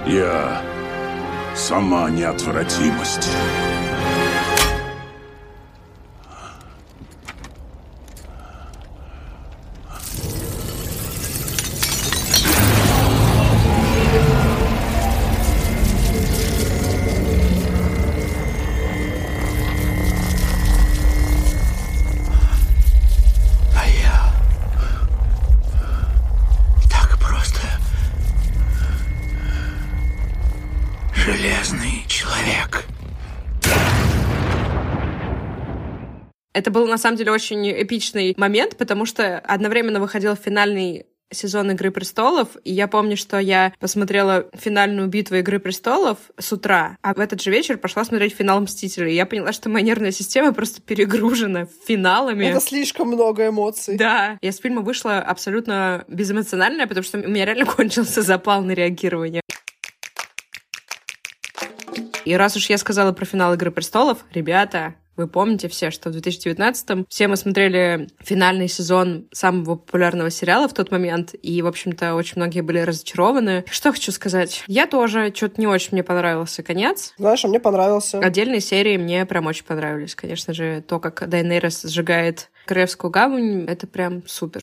[0.07, 0.63] Я
[1.55, 3.31] сама неотвратимость.
[36.61, 41.91] Это был, на самом деле, очень эпичный момент, потому что одновременно выходил финальный сезон «Игры
[41.91, 47.19] престолов», и я помню, что я посмотрела финальную битву «Игры престолов» с утра, а в
[47.19, 49.13] этот же вечер пошла смотреть финал «Мстителей».
[49.13, 52.45] И я поняла, что моя нервная система просто перегружена финалами.
[52.45, 53.97] Это слишком много эмоций.
[53.97, 54.37] Да.
[54.43, 59.41] Я с фильма вышла абсолютно безэмоциональная, потому что у меня реально кончился запал на реагирование.
[62.27, 66.17] И раз уж я сказала про финал «Игры престолов», ребята, вы помните все, что в
[66.17, 72.15] 2019-м все мы смотрели финальный сезон самого популярного сериала в тот момент, и, в общем-то,
[72.15, 73.65] очень многие были разочарованы.
[73.71, 74.65] Что хочу сказать?
[74.67, 77.13] Я тоже, что-то не очень мне понравился конец.
[77.19, 78.19] Знаешь, а мне понравился.
[78.19, 80.15] Отдельные серии мне прям очень понравились.
[80.15, 84.61] Конечно же, то, как Дайнерис сжигает Королевскую гавань, это прям супер.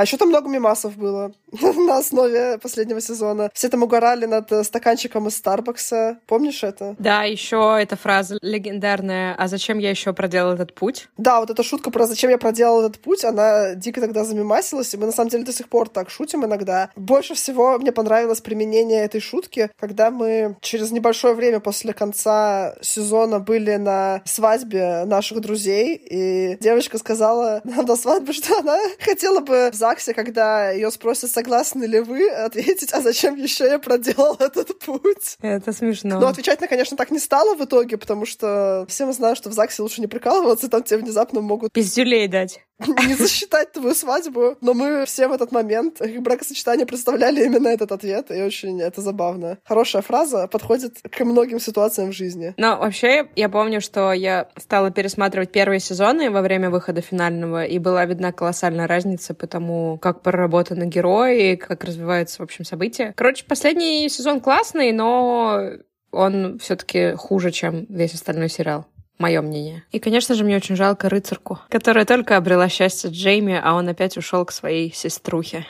[0.00, 3.50] А еще там много мимасов было на основе последнего сезона.
[3.52, 6.20] Все там угорали над э, стаканчиком из Старбакса.
[6.26, 6.96] Помнишь это?
[6.98, 11.62] Да, еще эта фраза легендарная «А зачем я еще проделал этот путь?» Да, вот эта
[11.62, 15.28] шутка про «Зачем я проделал этот путь», она дико тогда замимасилась, и мы на самом
[15.28, 16.88] деле до сих пор так шутим иногда.
[16.96, 23.38] Больше всего мне понравилось применение этой шутки, когда мы через небольшое время после конца сезона
[23.38, 29.68] были на свадьбе наших друзей, и девочка сказала нам до свадьбы, что она хотела бы
[29.70, 34.78] в ЗАГСе, когда ее спросят, согласны ли вы, ответить, а зачем еще я проделал этот
[34.78, 35.36] путь?
[35.42, 36.20] Это смешно.
[36.20, 39.50] Но отвечать она, конечно, так не стала в итоге, потому что все мы знаем, что
[39.50, 41.72] в ЗАГСе лучше не прикалываться, там тебе внезапно могут...
[41.72, 42.60] Пиздюлей дать.
[43.06, 47.92] не засчитать твою свадьбу, но мы все в этот момент их бракосочетание представляли именно этот
[47.92, 49.58] ответ, и очень это забавно.
[49.64, 52.54] Хорошая фраза подходит к многим ситуациям в жизни.
[52.56, 57.78] Но вообще, я помню, что я стала пересматривать первые сезоны во время выхода финального, и
[57.78, 63.12] была видна колоссальная разница по тому, как проработаны герои, как развиваются, в общем, события.
[63.16, 65.70] Короче, последний сезон классный, но
[66.10, 68.86] он все-таки хуже, чем весь остальной сериал.
[69.18, 69.84] Мое мнение.
[69.92, 74.16] И, конечно же, мне очень жалко рыцарку, которая только обрела счастье Джейми, а он опять
[74.16, 75.66] ушел к своей сеструхе.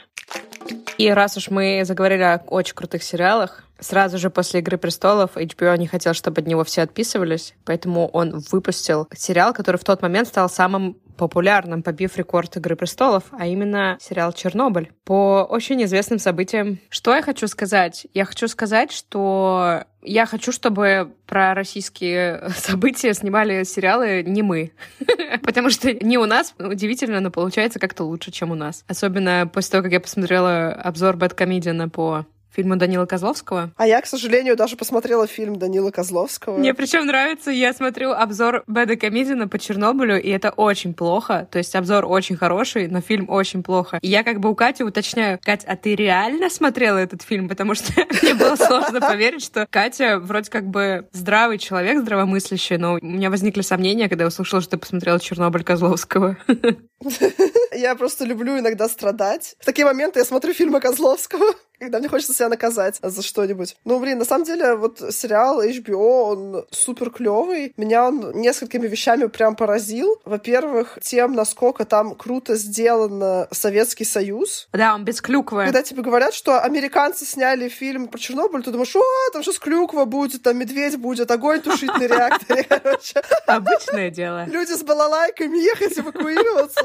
[0.98, 5.76] И раз уж мы заговорили о очень крутых сериалах, сразу же после «Игры престолов» HBO
[5.78, 10.28] не хотел, чтобы от него все отписывались, поэтому он выпустил сериал, который в тот момент
[10.28, 16.78] стал самым популярным, побив рекорд «Игры престолов», а именно сериал «Чернобыль» по очень известным событиям.
[16.88, 18.06] Что я хочу сказать?
[18.14, 24.72] Я хочу сказать, что я хочу, чтобы про российские события снимали сериалы не мы.
[25.42, 28.82] Потому что не у нас, удивительно, но получается как-то лучше, чем у нас.
[28.88, 33.72] Особенно после того, как я посмотрела обзор Бэткомедиана по фильму Данила Козловского.
[33.76, 36.58] А я, к сожалению, даже посмотрела фильм Данила Козловского.
[36.58, 41.48] Мне причем нравится, я смотрю обзор Бэда Комедина по Чернобылю, и это очень плохо.
[41.50, 43.98] То есть обзор очень хороший, но фильм очень плохо.
[44.02, 47.48] И я как бы у Кати уточняю, Катя, а ты реально смотрела этот фильм?
[47.48, 52.94] Потому что мне было сложно поверить, что Катя вроде как бы здравый человек, здравомыслящий, но
[52.94, 56.36] у меня возникли сомнения, когда я услышала, что ты посмотрела Чернобыль Козловского.
[57.72, 59.54] Я просто люблю иногда страдать.
[59.58, 63.76] В такие моменты я смотрю фильмы Козловского когда мне хочется себя наказать за что-нибудь.
[63.84, 67.72] Ну, блин, на самом деле, вот сериал HBO, он супер клевый.
[67.76, 70.20] Меня он несколькими вещами прям поразил.
[70.24, 74.68] Во-первых, тем, насколько там круто сделан Советский Союз.
[74.72, 75.64] Да, он без клюквы.
[75.64, 80.04] Когда тебе говорят, что американцы сняли фильм про Чернобыль, ты думаешь, о, там сейчас клюква
[80.04, 83.22] будет, там медведь будет, огонь тушить на реакторе, короче.
[83.46, 84.44] Обычное дело.
[84.46, 86.82] Люди с балалайками ехать, эвакуироваться.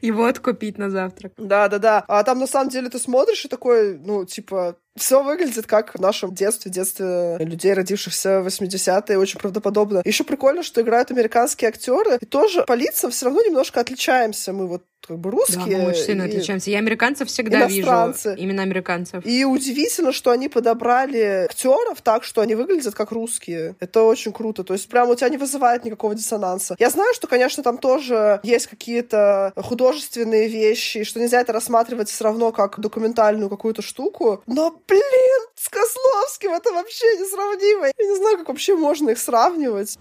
[0.00, 1.32] Его откупить на завтрак.
[1.36, 2.04] Да, да, да.
[2.08, 6.00] А там на самом деле ты смотришь и такой, ну, типа, все выглядит как в
[6.00, 10.02] нашем детстве, детстве людей, родившихся в 80-е, очень правдоподобно.
[10.04, 14.52] Еще прикольно, что играют американские актеры, и тоже по лицам все равно немножко отличаемся.
[14.52, 15.76] Мы вот как бы русские.
[15.76, 16.70] Да, мы очень сильно отличаемся.
[16.70, 17.88] Я американцев всегда вижу.
[18.36, 19.24] Именно американцев.
[19.24, 23.76] И удивительно, что они подобрали актеров так, что они выглядят как русские.
[23.80, 24.64] Это очень круто.
[24.64, 26.76] То есть прям у тебя не вызывает никакого диссонанса.
[26.78, 32.24] Я знаю, что, конечно, там тоже есть какие-то художественные вещи, что нельзя это рассматривать все
[32.24, 34.42] равно как документальную какую-то штуку.
[34.46, 37.86] Но, блин, с Козловским это вообще несравнимо.
[37.86, 39.98] Я не знаю, как вообще можно их сравнивать.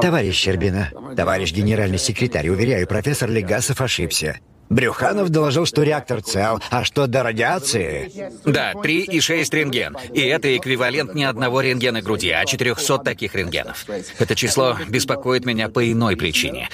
[0.00, 4.38] Товарищ Щербина, товарищ генеральный секретарь, уверяю, профессор Легасов ошибся.
[4.68, 8.30] Брюханов доложил, что реактор цел, а что до радиации...
[8.44, 9.96] Да, 3,6 рентген.
[10.14, 13.84] И это эквивалент не одного рентгена груди, а 400 таких рентгенов.
[14.20, 16.68] Это число беспокоит меня по иной причине.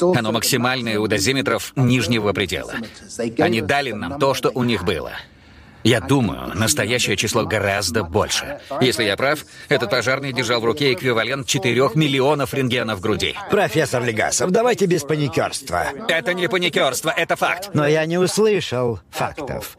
[0.00, 2.74] Оно максимальное у дозиметров нижнего предела.
[3.38, 5.12] Они дали нам то, что у них было.
[5.86, 8.58] Я думаю, настоящее число гораздо больше.
[8.80, 13.36] Если я прав, этот пожарный держал в руке эквивалент 4 миллионов рентгенов груди.
[13.52, 15.84] Профессор Легасов, давайте без паникерства.
[16.08, 17.70] Это не паникерство, это факт.
[17.72, 19.78] Но я не услышал фактов.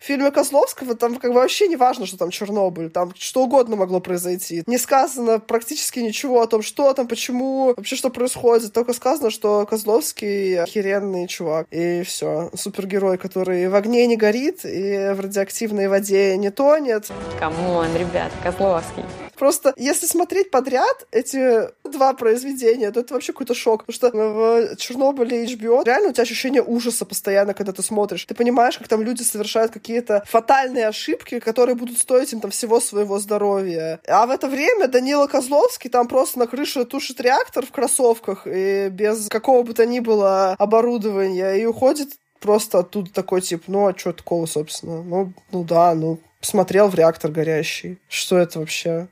[0.00, 3.76] В фильме Козловского там как бы вообще не важно, что там Чернобыль, там что угодно
[3.76, 4.62] могло произойти.
[4.66, 8.72] Не сказано практически ничего о том, что там, почему, вообще что происходит.
[8.72, 11.66] Только сказано, что Козловский охеренный чувак.
[11.70, 12.50] И все.
[12.54, 17.10] Супергерой, который в огне не горит и в радиоактивной воде не тонет.
[17.38, 19.04] Come on, ребят, Козловский.
[19.40, 23.86] Просто если смотреть подряд эти два произведения, то это вообще какой-то шок.
[23.86, 28.26] Потому что в Чернобыле HBO реально у тебя ощущение ужаса постоянно, когда ты смотришь.
[28.26, 32.80] Ты понимаешь, как там люди совершают какие-то фатальные ошибки, которые будут стоить им там всего
[32.80, 33.98] своего здоровья.
[34.06, 38.90] А в это время Данила Козловский там просто на крыше тушит реактор в кроссовках и
[38.90, 43.96] без какого бы то ни было оборудования и уходит просто оттуда такой тип, ну а
[43.96, 45.02] что такого, собственно?
[45.02, 47.98] Ну, ну да, ну смотрел в реактор горящий.
[48.08, 49.08] Что это вообще?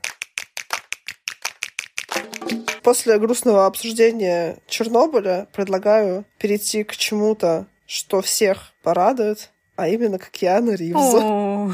[2.89, 10.73] После грустного обсуждения Чернобыля предлагаю перейти к чему-то, что всех порадует, а именно к Киану
[10.73, 11.71] Ривзу.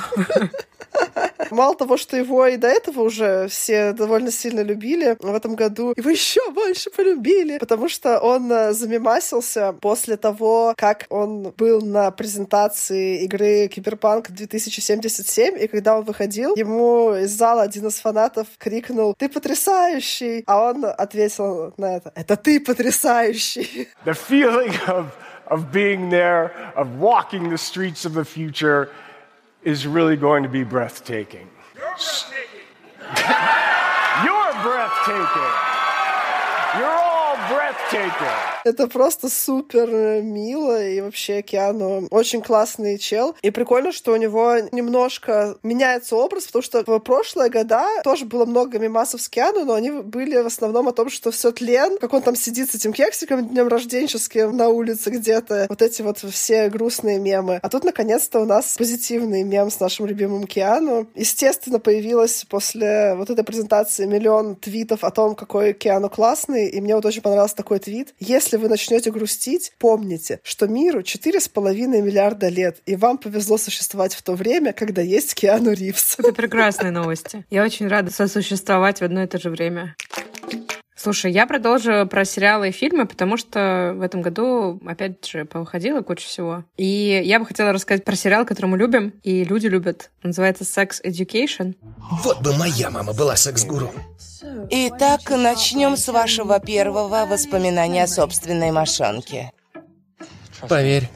[1.52, 5.94] Мало того, что его и до этого уже все довольно сильно любили, в этом году
[5.96, 12.12] его еще больше полюбили, потому что он э, замемасился после того, как он был на
[12.12, 19.14] презентации игры Киберпанк 2077, и когда он выходил, ему из зала один из фанатов крикнул
[19.18, 25.06] «Ты потрясающий!» А он ответил на это «Это ты потрясающий!» The feeling of,
[25.48, 28.90] of being there, of walking the streets of the future
[29.66, 31.50] is really going to be breathtaking.
[31.76, 32.62] You're breathtaking.
[34.24, 35.54] You're breathtaking.
[36.78, 38.55] You're all breathtaking.
[38.66, 43.36] Это просто супер мило, и вообще Киану очень классный чел.
[43.44, 48.46] И прикольно, что у него немножко меняется образ, потому что в прошлые года тоже было
[48.46, 52.12] много мимасов с Киану, но они были в основном о том, что все тлен, как
[52.14, 55.68] он там сидит с этим кексиком днем рожденческим на улице где-то.
[55.70, 57.60] Вот эти вот все грустные мемы.
[57.62, 61.06] А тут, наконец-то, у нас позитивный мем с нашим любимым Киану.
[61.14, 66.96] Естественно, появилось после вот этой презентации миллион твитов о том, какой Киану классный, и мне
[66.96, 68.16] вот очень понравился такой твит.
[68.20, 73.58] Если вы начнете грустить, помните, что миру четыре с половиной миллиарда лет, и вам повезло
[73.58, 76.16] существовать в то время, когда есть Киану Ривз.
[76.20, 77.46] Это прекрасные новости.
[77.50, 79.96] Я очень рада сосуществовать в одно и то же время.
[81.06, 86.02] Слушай, я продолжу про сериалы и фильмы, потому что в этом году, опять же, повыходила
[86.02, 86.64] куча всего.
[86.78, 90.10] И я бы хотела рассказать про сериал, который мы любим, и люди любят.
[90.24, 91.76] Он называется Sex Education.
[92.24, 93.92] Вот бы моя мама была секс-гуру.
[94.72, 99.52] Итак, начнем с вашего первого воспоминания о собственной мошонке.
[100.68, 101.08] Поверь,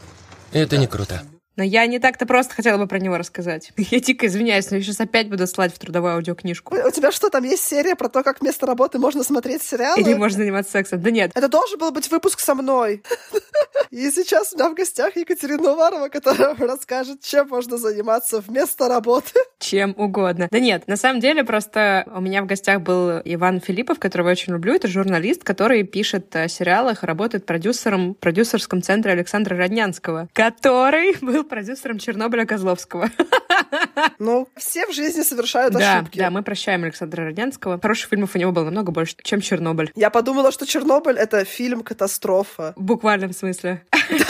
[0.52, 1.24] это не круто.
[1.60, 3.74] Но я не так-то просто хотела бы про него рассказать.
[3.78, 6.74] Я дико извиняюсь, но я сейчас опять буду слать в трудовую аудиокнижку.
[6.74, 10.00] У тебя что, там есть серия про то, как вместо работы можно смотреть сериалы?
[10.00, 11.02] Или можно заниматься сексом?
[11.02, 11.32] Да нет.
[11.36, 13.04] Это должен был быть выпуск со мной.
[13.92, 19.34] И сейчас у меня в гостях Екатерина Уварова, которая расскажет, чем можно заниматься вместо работы.
[19.60, 20.48] Чем угодно.
[20.50, 24.32] Да нет, на самом деле просто у меня в гостях был Иван Филиппов, которого я
[24.32, 24.76] очень люблю.
[24.76, 31.44] Это журналист, который пишет о сериалах, работает продюсером в продюсерском центре Александра Роднянского, который был
[31.50, 33.10] продюсером Чернобыля Козловского.
[34.18, 36.18] Ну, все в жизни совершают да, ошибки.
[36.18, 37.80] Да, мы прощаем Александра Роднянского.
[37.80, 39.92] Хороших фильмов у него было намного больше, чем Чернобыль.
[39.96, 42.74] Я подумала, что Чернобыль— это фильм-катастрофа.
[42.76, 43.84] В буквальном смысле.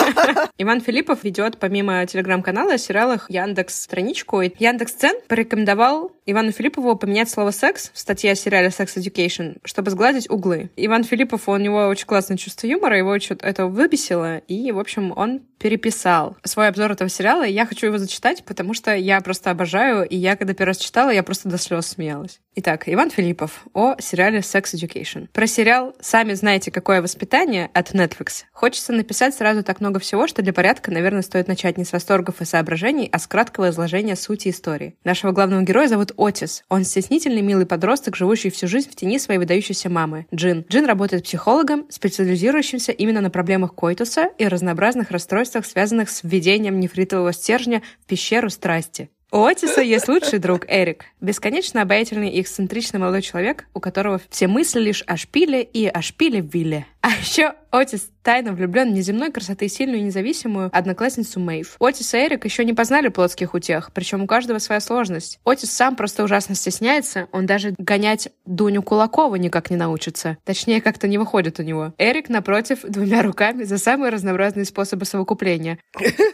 [0.58, 4.40] Иван Филиппов ведет помимо телеграм-канала о сериалах Яндекс страничку.
[4.40, 9.90] Яндекс Цен порекомендовал Ивану Филиппову поменять слово «секс» в статье о сериале «Sex Education», чтобы
[9.90, 10.70] сгладить углы.
[10.76, 15.12] Иван Филиппов, у него очень классное чувство юмора, его очень это выбесило, и, в общем,
[15.16, 19.50] он переписал свой обзор этого сериала, и я хочу его зачитать, потому что я просто
[19.50, 22.40] обожаю, и я, когда первый раз читала, я просто до слез смеялась.
[22.56, 25.28] Итак, Иван Филиппов о сериале Sex Education.
[25.32, 28.44] Про сериал «Сами знаете, какое воспитание» от Netflix.
[28.52, 32.40] Хочется написать сразу так много всего, что для порядка, наверное, стоит начать не с восторгов
[32.40, 34.96] и соображений, а с краткого изложения сути истории.
[35.04, 36.64] Нашего главного героя зовут Отис.
[36.68, 40.64] Он стеснительный, милый подросток, живущий всю жизнь в тени своей выдающейся мамы, Джин.
[40.68, 47.32] Джин работает психологом, специализирующимся именно на проблемах койтуса и разнообразных расстройствах, связанных с введением нефритового
[47.32, 49.10] стержня в пещеру страсти.
[49.32, 54.48] У Отиса есть лучший друг Эрик, бесконечно обаятельный и эксцентричный молодой человек, у которого все
[54.48, 56.84] мысли лишь о шпиле и о шпиле в вилле.
[57.02, 61.76] А еще Отис тайно влюблен в неземной красоты сильную и независимую одноклассницу Мэйв.
[61.78, 65.38] Отис и Эрик еще не познали плотских утех, причем у каждого своя сложность.
[65.44, 70.36] Отис сам просто ужасно стесняется, он даже гонять Дуню Кулакову никак не научится.
[70.44, 71.94] Точнее, как-то не выходит у него.
[71.96, 75.78] Эрик, напротив, двумя руками за самые разнообразные способы совокупления.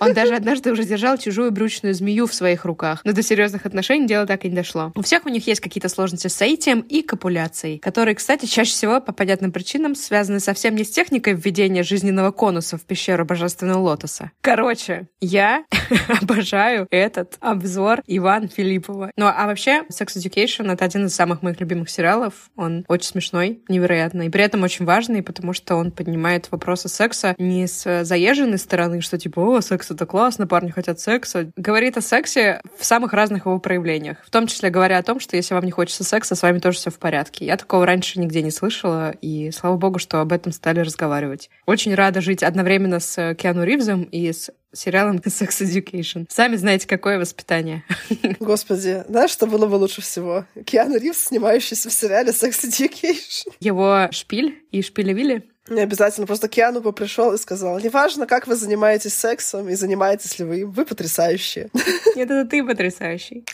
[0.01, 4.07] Он даже однажды уже держал чужую брючную змею в своих руках, но до серьезных отношений
[4.07, 4.91] дело так и не дошло.
[4.95, 9.01] У всех у них есть какие-то сложности с соитием и копуляцией, которые, кстати, чаще всего
[9.01, 14.31] по понятным причинам связаны совсем не с техникой введения жизненного конуса в пещеру Божественного Лотоса.
[14.41, 15.65] Короче, я
[16.23, 19.11] обожаю этот обзор Ивана Филиппова.
[19.19, 22.49] Ну, а вообще, Sex Education— это один из самых моих любимых сериалов.
[22.57, 27.35] Он очень смешной, невероятный, и при этом очень важный, потому что он поднимает вопросы секса
[27.37, 31.51] не с заезженной стороны, что типа, о, секс— это классно, парни хотят секса.
[31.57, 34.25] Говорит о сексе в самых разных его проявлениях.
[34.25, 36.79] В том числе говоря о том, что если вам не хочется секса, с вами тоже
[36.79, 37.45] все в порядке.
[37.45, 41.51] Я такого раньше нигде не слышала, и слава богу, что об этом стали разговаривать.
[41.67, 46.27] Очень рада жить одновременно с Киану Ривзом и с сериалом Sex Education.
[46.29, 47.85] Сами знаете, какое воспитание.
[48.41, 50.45] Господи, знаешь, что было бы лучше всего?
[50.65, 53.53] Киану Ривз, снимающийся в сериале Sex Education.
[53.61, 55.45] Его шпиль и шпилевили.
[55.69, 60.39] Не обязательно, просто Киану бы пришел и сказал, неважно, как вы занимаетесь сексом и занимаетесь
[60.39, 61.71] ли вы им, вы потрясающие.
[62.15, 63.45] Нет, это ты потрясающий.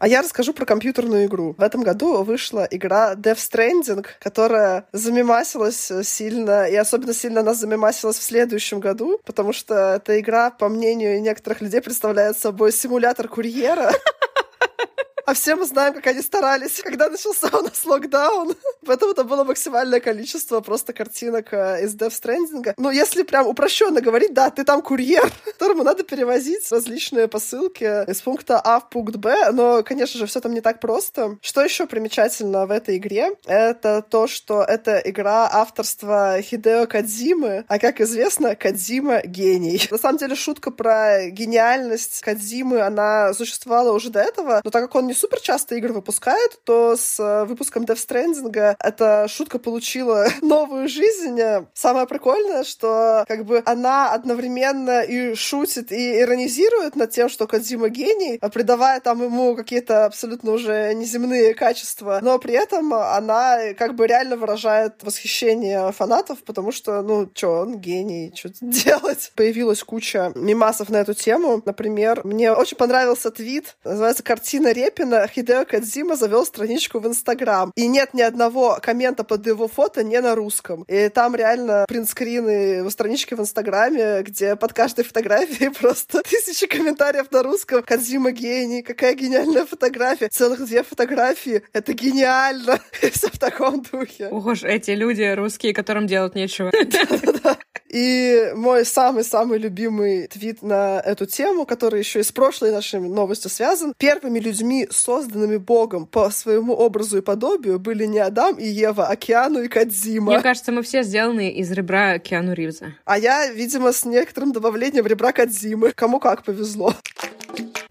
[0.00, 1.54] А я расскажу про компьютерную игру.
[1.58, 8.16] В этом году вышла игра Death Stranding, которая замемасилась сильно, и особенно сильно она замемасилась
[8.18, 13.92] в следующем году, потому что эта игра, по мнению некоторых людей, представляет собой симулятор курьера.
[15.26, 18.54] А все мы знаем, как они старались, когда начался у нас локдаун.
[18.86, 22.74] Поэтому это было максимальное количество просто картинок э, из Death Stranding.
[22.76, 28.20] Ну, если прям упрощенно говорить, да, ты там курьер, которому надо перевозить различные посылки из
[28.22, 31.38] пункта А в пункт Б, но, конечно же, все там не так просто.
[31.42, 33.36] Что еще примечательно в этой игре?
[33.46, 39.86] Это то, что это игра авторства Хидео Кадзимы, а, как известно, Кадзима— гений.
[39.90, 44.94] На самом деле, шутка про гениальность Кадзимы, она существовала уже до этого, но так как
[44.94, 50.26] он не супер часто игры выпускает, то с э, выпуском Death Stranding эта шутка получила
[50.42, 51.38] новую жизнь.
[51.74, 57.90] Самое прикольное, что как бы она одновременно и шутит, и иронизирует над тем, что Кадзима
[57.90, 64.06] гений, придавая там ему какие-то абсолютно уже неземные качества, но при этом она как бы
[64.06, 69.32] реально выражает восхищение фанатов, потому что, ну, что, он гений, что делать?
[69.34, 71.62] Появилась куча мимасов на эту тему.
[71.64, 75.26] Например, мне очень понравился твит, называется «Картина Репина».
[75.26, 77.72] Хидео Кадзима завел страничку в Инстаграм.
[77.76, 80.84] И нет ни одного коммента под его фото не на русском.
[80.88, 87.30] И там реально принтскрины его странички в Инстаграме, где под каждой фотографией просто тысячи комментариев
[87.30, 87.82] на русском.
[87.82, 90.28] Кадзима гений, какая гениальная фотография.
[90.28, 91.62] Целых две фотографии.
[91.72, 92.80] Это гениально.
[93.12, 94.28] Все в таком духе.
[94.30, 96.70] Ох эти люди русские, которым делать нечего.
[97.90, 103.50] И мой самый-самый любимый твит на эту тему, который еще и с прошлой нашей новостью
[103.50, 103.94] связан.
[103.98, 109.16] Первыми людьми, созданными Богом по своему образу и подобию, были не Адам и Ева, а
[109.16, 110.32] Киану и Кадзима.
[110.32, 112.94] Мне кажется, мы все сделаны из ребра Киану Ривза.
[113.04, 115.92] А я, видимо, с некоторым добавлением ребра Кадзимы.
[115.92, 116.94] Кому как повезло.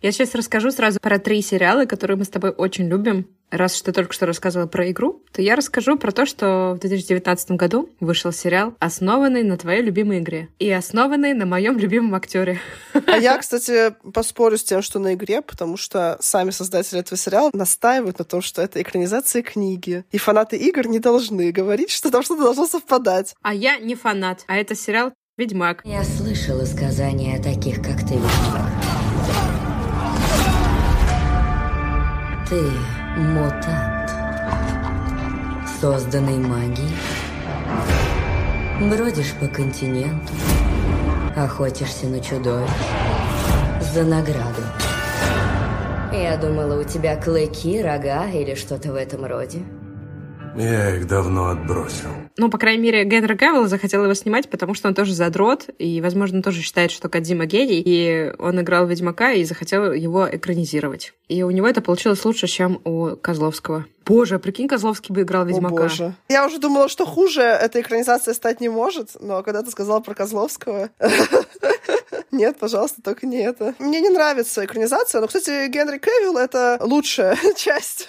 [0.01, 3.27] Я сейчас расскажу сразу про три сериала, которые мы с тобой очень любим.
[3.51, 6.79] Раз что ты только что рассказывала про игру, то я расскажу про то, что в
[6.79, 12.59] 2019 году вышел сериал, основанный на твоей любимой игре и основанный на моем любимом актере.
[12.93, 17.49] А я, кстати, поспорю с тем, что на игре, потому что сами создатели этого сериала
[17.53, 20.05] настаивают на том, что это экранизация книги.
[20.11, 23.35] И фанаты игр не должны говорить, что там что-то должно совпадать.
[23.41, 25.81] А я не фанат, а это сериал «Ведьмак».
[25.83, 28.78] Я слышала сказания о таких, как ты, Ведьмак.
[32.49, 32.61] Ты
[33.15, 34.11] мутант,
[35.79, 36.95] созданный магией.
[38.81, 40.33] Бродишь по континенту,
[41.35, 42.69] охотишься на чудовищ
[43.93, 44.61] за награду.
[46.11, 49.63] Я думала, у тебя клыки, рога или что-то в этом роде.
[50.57, 52.09] Я их давно отбросил.
[52.37, 56.01] Ну, по крайней мере, Генри Кавилл захотел его снимать, потому что он тоже задрот, и,
[56.01, 61.13] возможно, тоже считает, что Кадзима гений, и он играл Ведьмака и захотел его экранизировать.
[61.27, 63.85] И у него это получилось лучше, чем у Козловского.
[64.05, 65.75] Боже, а прикинь, Козловский бы играл Ведьмака.
[65.75, 66.13] О, боже.
[66.29, 70.15] Я уже думала, что хуже эта экранизация стать не может, но когда ты сказала про
[70.15, 70.89] Козловского...
[72.31, 73.73] Нет, пожалуйста, только не это.
[73.79, 78.07] Мне не нравится экранизация, но, кстати, Генри Кевилл— это лучшая часть.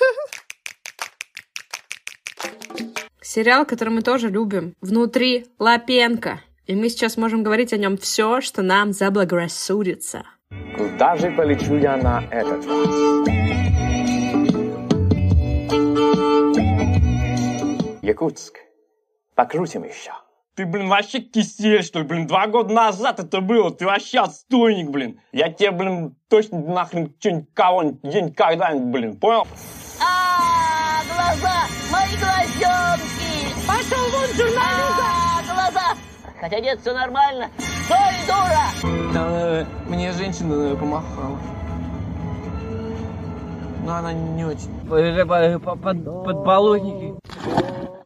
[3.21, 4.75] Сериал, который мы тоже любим.
[4.81, 6.41] Внутри Лапенко.
[6.67, 10.25] И мы сейчас можем говорить о нем все, что нам заблагорассудится.
[10.77, 13.31] Куда же полечу я на этот раз?
[18.03, 18.59] Якутск.
[19.35, 20.13] Покрутим еще.
[20.57, 24.91] Ты, блин, вообще кисель, что ли, блин, два года назад это было, ты вообще отстойник,
[24.91, 25.21] блин.
[25.33, 29.47] Я тебе, блин, точно нахрен что-нибудь кого-нибудь, где-нибудь когда-нибудь, блин, понял?
[30.01, 31.67] А, глаза,
[32.11, 33.67] мои глазенки!
[33.67, 35.05] Пошел вон, журналиста!
[35.05, 35.97] А, глаза!
[36.41, 37.51] Хотя нет, все нормально.
[37.85, 38.67] Стой, дура!
[39.13, 41.39] Да, мне женщина помахала.
[43.85, 44.71] Но она не очень.
[46.25, 47.15] Подболотники.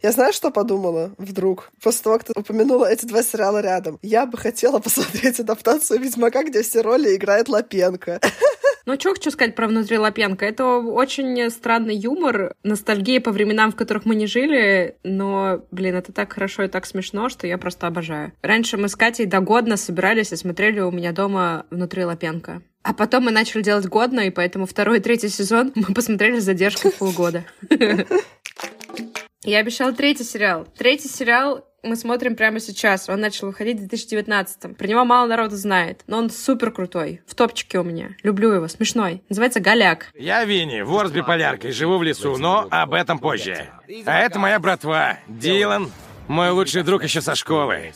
[0.02, 3.98] Я знаю, что подумала вдруг, после того, как ты упомянула эти два сериала рядом.
[4.02, 8.20] Я бы хотела посмотреть адаптацию «Ведьмака», где все роли играет Лапенко.
[8.86, 10.44] Ну, что хочу сказать про «Внутри Лапенко».
[10.44, 16.12] Это очень странный юмор, ностальгия по временам, в которых мы не жили, но, блин, это
[16.12, 18.32] так хорошо и так смешно, что я просто обожаю.
[18.42, 22.62] Раньше мы с Катей до годно собирались и смотрели у меня дома «Внутри Лапенко».
[22.82, 26.44] А потом мы начали делать годно, и поэтому второй и третий сезон мы посмотрели с
[26.44, 27.44] задержкой полгода.
[29.44, 30.66] Я обещала третий сериал.
[30.76, 33.08] Третий сериал мы смотрим прямо сейчас.
[33.08, 37.20] Он начал выходить в 2019 Про него мало народу знает, но он супер крутой.
[37.26, 38.10] В топчике у меня.
[38.22, 38.68] Люблю его.
[38.68, 39.22] Смешной.
[39.28, 40.06] Называется «Голяк».
[40.14, 43.68] Я Винни, вор с биполяркой, живу в лесу, но об этом позже.
[44.06, 45.90] А это моя братва, Дилан,
[46.28, 47.92] мой лучший друг еще со школы.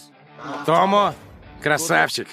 [0.66, 1.14] Томо,
[1.62, 2.28] красавчик,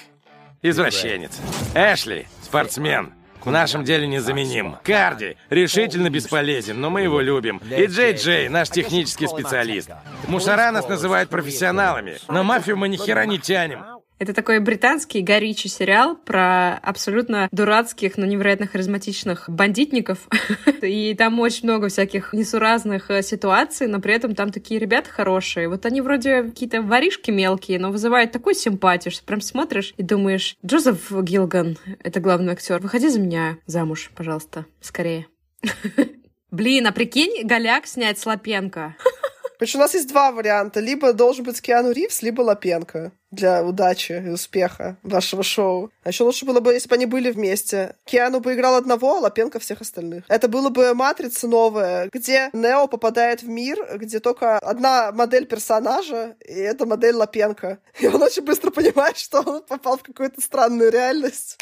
[0.62, 1.38] извращенец.
[1.74, 3.12] Эшли, спортсмен,
[3.46, 4.76] в нашем деле незаменим.
[4.82, 7.62] Карди решительно бесполезен, но мы его любим.
[7.70, 9.88] И Джей Джей, наш технический специалист.
[10.26, 13.95] Мусора нас называют профессионалами, но мафию мы ни хера не тянем.
[14.18, 20.26] Это такой британский горичий сериал про абсолютно дурацких, но невероятно харизматичных бандитников.
[20.82, 25.68] И там очень много всяких несуразных э, ситуаций, но при этом там такие ребята хорошие.
[25.68, 30.56] Вот они вроде какие-то воришки мелкие, но вызывают такую симпатию, что прям смотришь и думаешь,
[30.64, 35.26] Джозеф Гилган, это главный актер, выходи за меня замуж, пожалуйста, скорее.
[36.50, 38.24] Блин, а прикинь, Голяк снять с
[39.58, 40.80] Значит, у нас есть два варианта.
[40.80, 45.90] Либо должен быть Киану Ривз, либо Лапенко для удачи и успеха вашего шоу.
[46.04, 47.94] А еще лучше было бы, если бы они были вместе.
[48.04, 50.24] Киану бы играл одного, а Лапенко всех остальных.
[50.28, 56.36] Это было бы «Матрица» новая, где Нео попадает в мир, где только одна модель персонажа,
[56.40, 57.78] и это модель Лапенко.
[58.00, 61.58] И он очень быстро понимает, что он попал в какую-то странную реальность.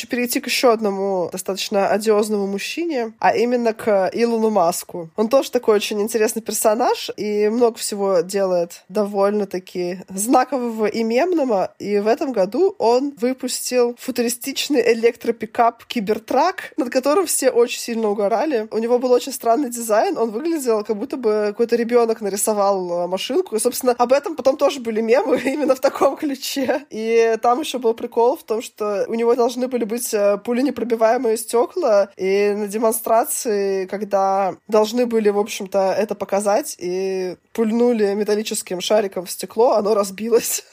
[0.00, 5.10] Хочу перейти к еще одному достаточно одиозному мужчине, а именно к Илону Маску.
[5.16, 11.74] Он тоже такой очень интересный персонаж и много всего делает довольно-таки знакового и мемного.
[11.78, 18.68] И в этом году он выпустил футуристичный электропикап Кибертрак, над которым все очень сильно угорали.
[18.70, 23.06] У него был очень странный дизайн, он выглядел, как будто бы какой-то ребенок нарисовал э,
[23.08, 23.56] машинку.
[23.56, 26.86] И, собственно, об этом потом тоже были мемы именно в таком ключе.
[26.90, 31.36] И там еще был прикол в том, что у него должны были быть э, пуленепробиваемые
[31.36, 39.26] стекла, и на демонстрации, когда должны были, в общем-то, это показать, и пульнули металлическим шариком
[39.26, 40.64] в стекло, оно разбилось.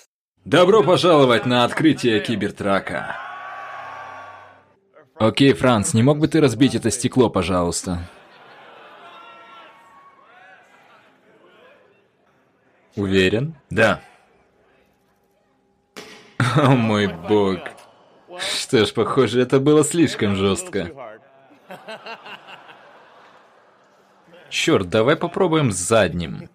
[0.45, 3.15] Добро пожаловать на открытие Кибертрака.
[5.15, 8.07] Окей, Франц, не мог бы ты разбить это стекло, пожалуйста?
[12.95, 13.55] Уверен?
[13.71, 14.01] Да.
[16.55, 17.76] О мой бог.
[18.67, 20.91] Что ж, похоже, это было слишком жестко.
[24.49, 26.49] Черт, давай попробуем задним.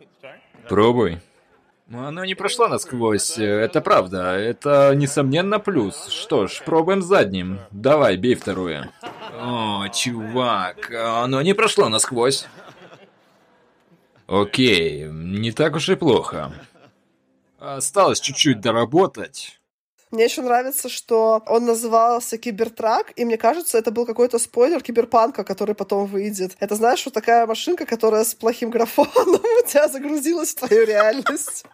[0.69, 1.23] Пробуй.
[1.91, 4.35] Оно не прошло насквозь, это правда.
[4.35, 6.09] Это, несомненно, плюс.
[6.09, 7.61] Что ж, пробуем задним.
[7.71, 8.91] Давай, бей второе.
[9.41, 12.47] О, чувак, оно не прошло насквозь.
[14.27, 16.53] Окей, не так уж и плохо.
[17.59, 19.62] Осталось чуть-чуть доработать.
[20.13, 25.43] Мне еще нравится, что он назывался Кибертрак, и мне кажется, это был какой-то спойлер Киберпанка,
[25.43, 26.53] который потом выйдет.
[26.61, 29.11] Это, знаешь, вот такая машинка, которая с плохим графоном
[29.65, 31.65] у тебя загрузилась в твою реальность.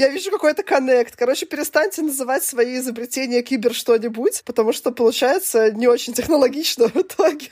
[0.00, 1.14] Я вижу какой-то коннект.
[1.14, 7.50] Короче, перестаньте называть свои изобретения кибер что-нибудь, потому что получается не очень технологично в итоге.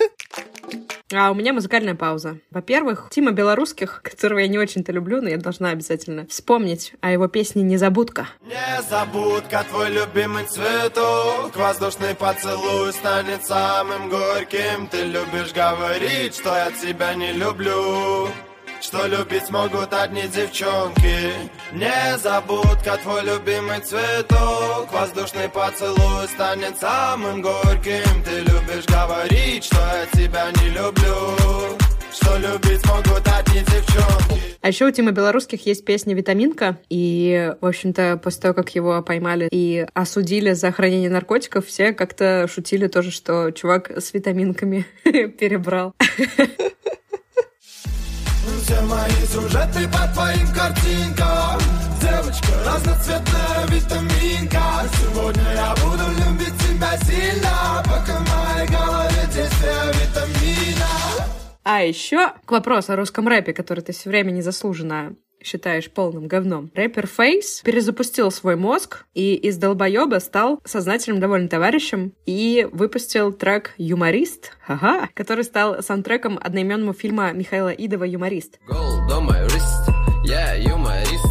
[1.12, 2.38] А у меня музыкальная пауза.
[2.50, 7.28] Во-первых, Тима Белорусских, которого я не очень-то люблю, но я должна обязательно вспомнить о его
[7.28, 8.28] песне «Незабудка».
[8.40, 17.14] Незабудка, твой любимый цветок Воздушный поцелуй станет самым горьким Ты любишь говорить, что я тебя
[17.14, 18.30] не люблю
[18.80, 21.32] что любить могут одни девчонки.
[21.72, 24.92] Незабудка, твой любимый цветок.
[24.92, 28.22] Воздушный поцелуй станет самым горьким.
[28.24, 31.76] Ты любишь говорить, что я тебя не люблю.
[32.12, 34.38] Что любить могут одни девчонки.
[34.60, 39.00] А еще у Тима Белорусских есть песня «Витаминка», и, в общем-то, после того, как его
[39.02, 45.94] поймали и осудили за хранение наркотиков, все как-то шутили тоже, что чувак с витаминками перебрал.
[48.62, 51.60] Все мои сюжеты по твоим картинкам?
[52.00, 54.62] Девочка, разноцветная витаминка.
[55.00, 57.82] Сегодня я буду любить тебя сильно.
[57.84, 60.86] Пока в моей голове действие витамина.
[61.64, 66.70] А еще к вопросу о русском рэпе, который ты все время незаслуженно считаешь полным говном.
[66.74, 73.74] Рэпер Фейс перезапустил свой мозг и из долбоеба стал сознательным довольным товарищем и выпустил трек
[73.78, 78.58] «Юморист», ага, который стал саундтреком одноименному фильма Михаила Идова «Юморист».
[80.28, 81.24] Я юморист,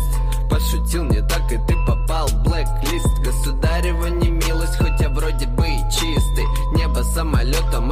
[0.49, 5.67] пошутил не так, и ты попал в блэк-лист Государева не милость, хоть я вроде бы
[5.67, 6.45] и чистый
[6.75, 7.91] Небо самолетом,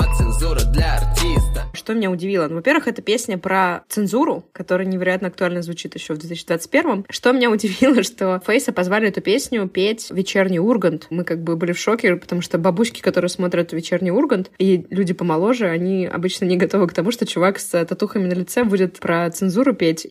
[1.86, 2.48] Что меня удивило?
[2.48, 7.52] Ну, во-первых, это песня про цензуру, которая невероятно актуально звучит еще в 2021 Что меня
[7.52, 11.06] удивило, что Фейса позвали эту песню петь «Вечерний Ургант».
[11.12, 15.14] Мы как бы были в шоке, потому что бабушки, которые смотрят «Вечерний Ургант», и люди
[15.14, 19.30] помоложе, они обычно не готовы к тому, что чувак с татухами на лице будет про
[19.30, 20.08] цензуру петь.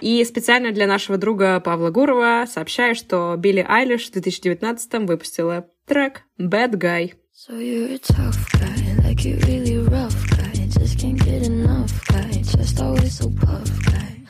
[0.00, 6.22] И специально для нашего друга Павла Гурова сообщаю, что Билли Айлиш в 2019 выпустила трек
[6.36, 7.12] «Bad Guy».
[7.32, 10.39] So you're a tough guy, like you really rough guy.
[11.00, 14.20] Can't get enough guy, just always so puff guy.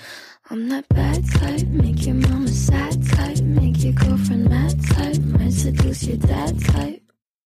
[0.50, 5.52] I'm that bad type, make your mama sad type, make your girlfriend mad type, might
[5.52, 7.02] seduce your dad type.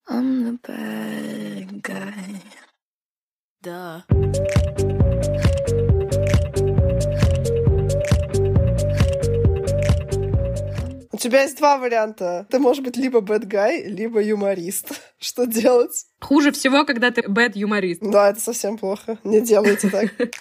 [0.08, 2.42] I'm the bad guy.
[3.62, 4.93] Duh.
[11.24, 12.46] Тебя есть два варианта.
[12.50, 15.00] Ты можешь быть либо guy, либо юморист.
[15.18, 16.06] Что делать?
[16.20, 18.02] Хуже всего, когда ты bad юморист.
[18.02, 19.18] Да, это совсем плохо.
[19.24, 20.12] Не делайте так.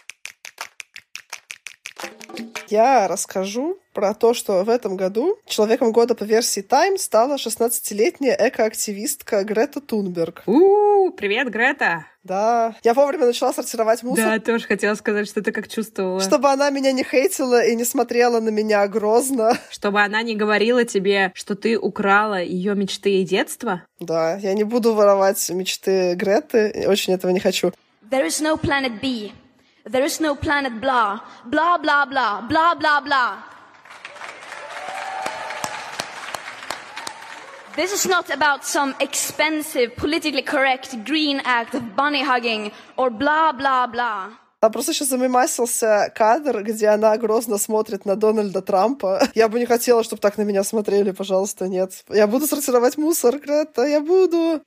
[2.68, 8.36] Я расскажу про то, что в этом году Человеком года по версии Time стала 16-летняя
[8.40, 10.44] экоактивистка Грета Тунберг.
[10.46, 12.06] У, привет, Грета!
[12.24, 14.26] Да, я вовремя начала сортировать мусор.
[14.26, 16.22] Да, тоже хотела сказать, что ты как чувствовала.
[16.22, 19.58] Чтобы она меня не хейтила и не смотрела на меня грозно.
[19.70, 23.84] Чтобы она не говорила тебе, что ты украла ее мечты и детство.
[24.00, 27.74] Да, я не буду воровать мечты Греты, очень этого не хочу.
[28.10, 29.32] There is no planet B.
[29.86, 31.20] There is no planet blah.
[31.46, 32.42] Blah, blah, blah.
[32.48, 33.53] Blah, blah, blah.
[37.76, 43.52] This is not about some expensive, politically correct green act of bunny hugging or blah,
[43.52, 44.30] blah, blah.
[44.60, 49.28] Там просто еще замемасился кадр, где она грозно смотрит на Дональда Трампа.
[49.36, 52.06] Я бы не хотела, чтобы так на меня смотрели, пожалуйста, нет.
[52.10, 54.62] Я буду сортировать мусор, Грета, я буду.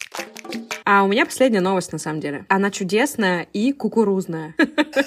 [0.85, 2.45] А у меня последняя новость, на самом деле.
[2.49, 4.55] Она чудесная и кукурузная.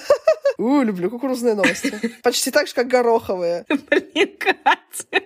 [0.58, 1.94] У, люблю кукурузные новости.
[2.24, 3.66] Почти так же, как гороховые.
[3.70, 5.26] Блин, Катя.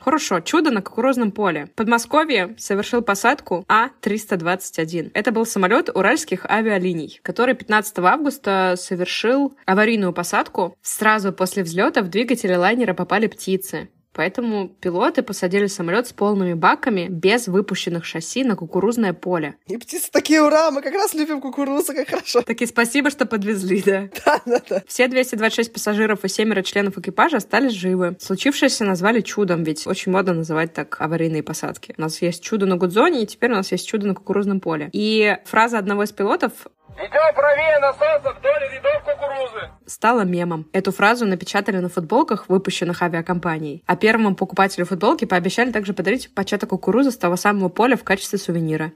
[0.00, 1.68] Хорошо, чудо на кукурузном поле.
[1.76, 5.10] Подмосковье совершил посадку А-321.
[5.12, 10.74] Это был самолет уральских авиалиний, который 15 августа совершил аварийную посадку.
[10.80, 13.90] Сразу после взлета в двигатели лайнера попали птицы.
[14.12, 19.56] Поэтому пилоты посадили самолет с полными баками без выпущенных шасси на кукурузное поле.
[19.66, 22.42] И птицы такие, ура, мы как раз любим кукурузу, как хорошо.
[22.42, 24.08] Такие спасибо, что подвезли, да?
[24.24, 24.82] Да, да, да.
[24.86, 28.16] Все 226 пассажиров и семеро членов экипажа остались живы.
[28.20, 31.94] Случившееся назвали чудом, ведь очень модно называть так аварийные посадки.
[31.96, 34.90] У нас есть чудо на Гудзоне, и теперь у нас есть чудо на кукурузном поле.
[34.92, 36.52] И фраза одного из пилотов
[36.96, 39.70] Идем правее насоса вдоль рядов кукурузы.
[39.86, 40.68] стала мемом.
[40.72, 43.82] Эту фразу напечатали на футболках, выпущенных авиакомпанией.
[43.86, 48.38] А первому покупателю футболки пообещали также подарить початок кукурузы с того самого поля в качестве
[48.38, 48.92] сувенира.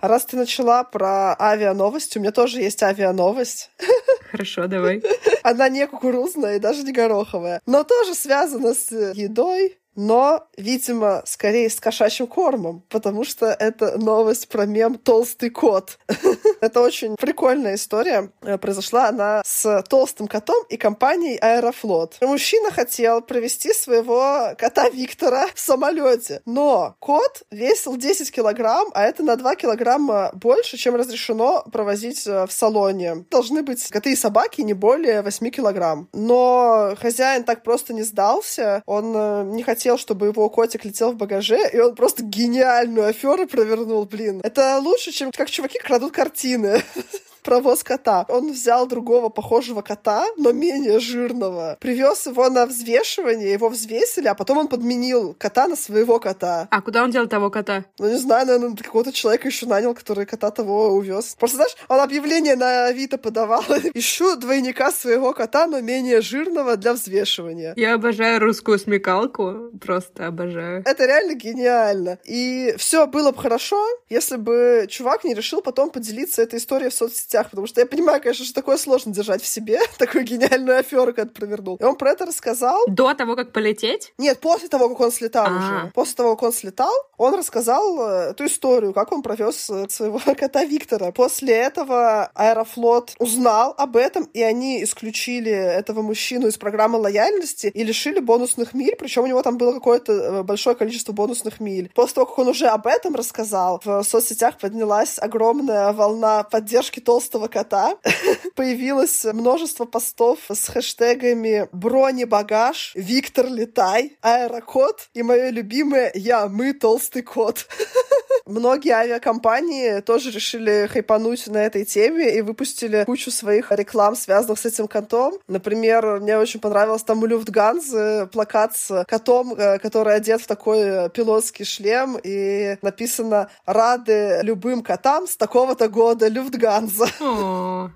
[0.00, 3.70] Раз ты начала про авиановости, у меня тоже есть авиановость.
[4.30, 5.02] Хорошо, давай.
[5.42, 11.68] Она не кукурузная и даже не гороховая, но тоже связана с едой, но, видимо, скорее
[11.68, 15.98] с кошачьим кормом, потому что это новость про мем «Толстый кот».
[16.60, 18.30] это очень прикольная история.
[18.42, 22.16] Э, Произошла она с толстым котом и компанией «Аэрофлот».
[22.20, 29.22] Мужчина хотел провести своего кота Виктора в самолете, но кот весил 10 килограмм, а это
[29.22, 33.24] на 2 килограмма больше, чем разрешено провозить э, в салоне.
[33.30, 36.08] Должны быть коты и собаки не более 8 килограмм.
[36.12, 41.16] Но хозяин так просто не сдался, он э, не хотел, чтобы его котик летел в
[41.16, 44.40] багаже, и он просто гениальную аферу провернул, блин.
[44.42, 46.82] Это лучше, чем как чуваки крадут картины.
[47.42, 48.24] Провоз кота.
[48.28, 54.34] Он взял другого похожего кота, но менее жирного, привез его на взвешивание, его взвесили, а
[54.34, 56.68] потом он подменил кота на своего кота.
[56.70, 57.84] А куда он дел того кота?
[57.98, 61.36] Ну, не знаю, наверное, какого-то человека еще нанял, который кота того увез.
[61.38, 63.64] Просто, знаешь, он объявление на Авито подавал.
[63.94, 67.74] Ищу двойника своего кота, но менее жирного для взвешивания.
[67.76, 69.70] Я обожаю русскую смекалку.
[69.80, 70.82] Просто обожаю.
[70.84, 72.18] Это реально гениально.
[72.24, 76.94] И все было бы хорошо, если бы чувак не решил потом поделиться этой историей в
[76.94, 81.14] соцсетях, потому что я понимаю, конечно, что такое сложно держать в себе, такую гениальную аферу,
[81.14, 81.76] когда провернул.
[81.76, 82.84] И он про это рассказал.
[82.88, 84.12] До того, как полететь?
[84.18, 85.58] Нет, после того, как он слетал А.
[85.58, 85.92] уже.
[85.94, 90.20] После того, как он слетал, он рассказал э, эту историю, как он провез э, своего
[90.38, 91.12] кота Виктора.
[91.12, 97.84] После этого Аэрофлот узнал об этом, и они исключили этого мужчину из программы лояльности и
[97.84, 101.90] лишили бонусных миль, причем у него там было какое-то э, большое количество бонусных миль.
[101.94, 107.48] После того, как он уже об этом рассказал, в соцсетях поднялась огромная волна поддержки толстого
[107.48, 107.96] кота.
[108.56, 117.22] Появилось множество постов с хэштегами «Бронебагаж», «Виктор, летай», «Аэрокот» и мое любимое «Я, мы, толстый
[117.22, 117.66] кот».
[118.50, 124.66] Многие авиакомпании тоже решили хайпануть на этой теме и выпустили кучу своих реклам, связанных с
[124.66, 125.38] этим котом.
[125.46, 130.80] Например, мне очень понравилось там у Люфтганзы плакат с котом, э, который одет в такой
[130.80, 137.06] э, пилотский шлем, и написано «Рады любым котам с такого-то года Люфтганза».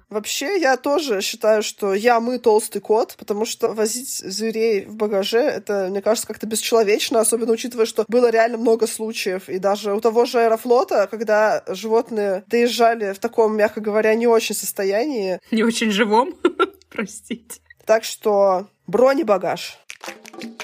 [0.08, 5.40] Вообще, я тоже считаю, что я мы толстый кот, потому что возить зверей в багаже,
[5.40, 9.48] это, мне кажется, как-то бесчеловечно, особенно учитывая, что было реально много случаев.
[9.48, 14.54] И даже у того же аэрофлота, когда животные доезжали в таком, мягко говоря, не очень
[14.54, 15.40] состоянии.
[15.50, 16.34] Не очень живом,
[16.90, 17.60] простите.
[17.84, 19.78] Так что бронебагаж.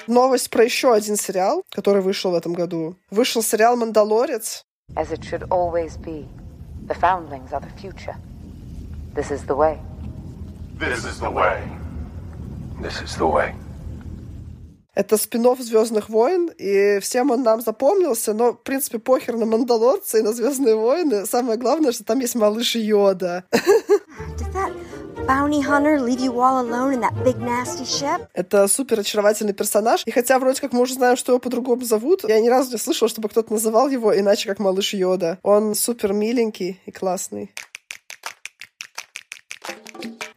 [0.07, 2.97] Новость про еще один сериал, который вышел в этом году.
[3.11, 4.65] Вышел сериал «Мандалорец».
[4.97, 6.27] As it should always be,
[6.87, 8.17] the foundlings are the future.
[9.15, 9.79] This is the way.
[10.79, 11.63] This is the way.
[12.81, 13.55] This is the way.
[15.01, 20.19] Это спин Звездных войн, и всем он нам запомнился, но, в принципе, похер на Мандалорца
[20.19, 21.25] и на Звездные войны.
[21.25, 23.45] Самое главное, что там есть малыш Йода.
[23.51, 24.73] Does that
[25.27, 28.27] bounty hunter leave you all alone in that big nasty ship?
[28.35, 30.03] Это супер очаровательный персонаж.
[30.05, 32.77] И хотя вроде как мы уже знаем, что его по-другому зовут, я ни разу не
[32.77, 35.39] слышала, чтобы кто-то называл его иначе, как малыш Йода.
[35.43, 37.51] Он супер миленький и классный.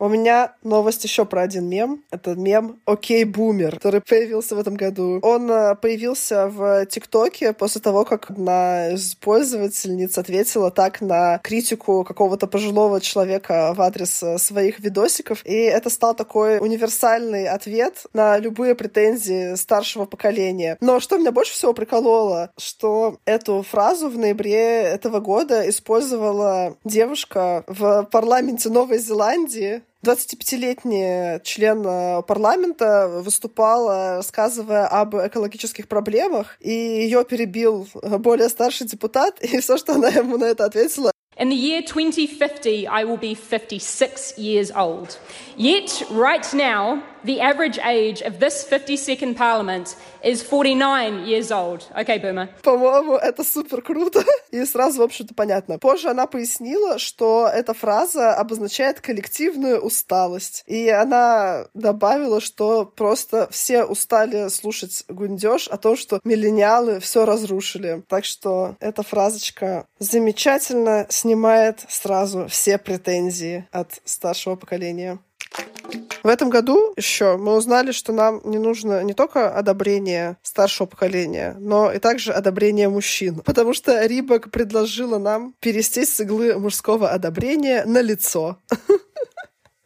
[0.04, 2.04] У меня новость еще про один мем.
[2.12, 5.20] Это мем «Окей, бумер», который появился в этом году.
[5.22, 12.04] Он э, появился в ТикТоке после того, как одна из пользовательниц ответила так на критику
[12.04, 15.40] какого-то пожилого человека в адрес э, своих видосиков.
[15.46, 20.78] И это стал такой универсальный ответ на любые претензии старшего поколения.
[20.82, 27.64] Но что меня больше всего прикололо, что эту фразу в ноябре этого года использовала девушка
[27.68, 37.24] в парламенте Новой Зеландии, 25-летний член э, парламента выступала, рассказывая об экологических проблемах, и ее
[37.24, 37.88] перебил
[38.20, 42.86] более старший депутат, и все, что она ему на это ответила, In the year 2050,
[42.88, 45.18] I will be 56 years old.
[45.58, 51.88] Yet, right now, the average age of this 52nd Parliament is 49 years old.
[51.96, 52.50] Okay, Boomer.
[52.62, 54.24] По-моему, это супер круто.
[54.52, 55.80] И сразу, в общем-то, понятно.
[55.80, 60.64] Позже она пояснила, что эта фраза обозначает коллективную усталость.
[60.68, 68.04] И она добавила, что просто все устали слушать гундеж о том, что миллениалы все разрушили.
[68.08, 75.20] Так что эта фразочка замечательно снимает сразу все претензии от старшего поколения.
[76.24, 81.56] В этом году еще мы узнали, что нам не нужно не только одобрение старшего поколения,
[81.60, 83.42] но и также одобрение мужчин.
[83.42, 88.58] Потому что Рибок предложила нам перестись с иглы мужского одобрения на лицо.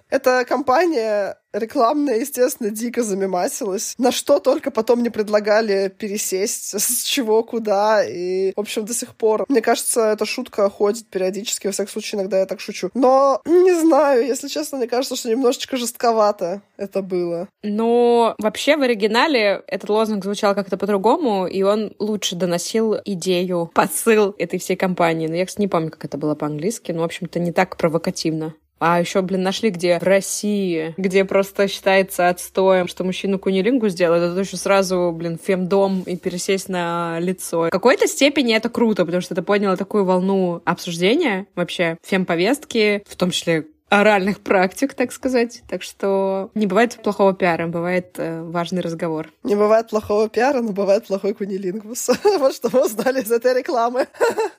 [0.09, 3.95] Эта компания рекламная, естественно, дико замемасилась.
[3.97, 8.03] На что только потом не предлагали пересесть, с чего куда.
[8.03, 11.67] И, в общем, до сих пор, мне кажется, эта шутка ходит периодически.
[11.67, 12.89] Во всяком случае, иногда я так шучу.
[12.93, 17.47] Но, не знаю, если честно, мне кажется, что немножечко жестковато это было.
[17.63, 24.35] Но вообще в оригинале этот лозунг звучал как-то по-другому, и он лучше доносил идею, посыл
[24.37, 25.27] этой всей компании.
[25.27, 28.53] Но я, кстати, не помню, как это было по-английски, но, в общем-то, не так провокативно.
[28.79, 29.99] А еще, блин, нашли где?
[29.99, 36.03] В России, где просто считается отстоем, что мужчину кунилингу сделают, это еще сразу, блин, фемдом
[36.03, 37.67] и пересесть на лицо.
[37.67, 43.15] В какой-то степени это круто, потому что это подняло такую волну обсуждения вообще фемповестки, в
[43.15, 45.63] том числе оральных практик, так сказать.
[45.67, 49.29] Так что не бывает плохого пиара, бывает э, важный разговор.
[49.43, 52.09] Не бывает плохого пиара, но бывает плохой кунилингвус.
[52.39, 54.07] вот что мы узнали из этой рекламы.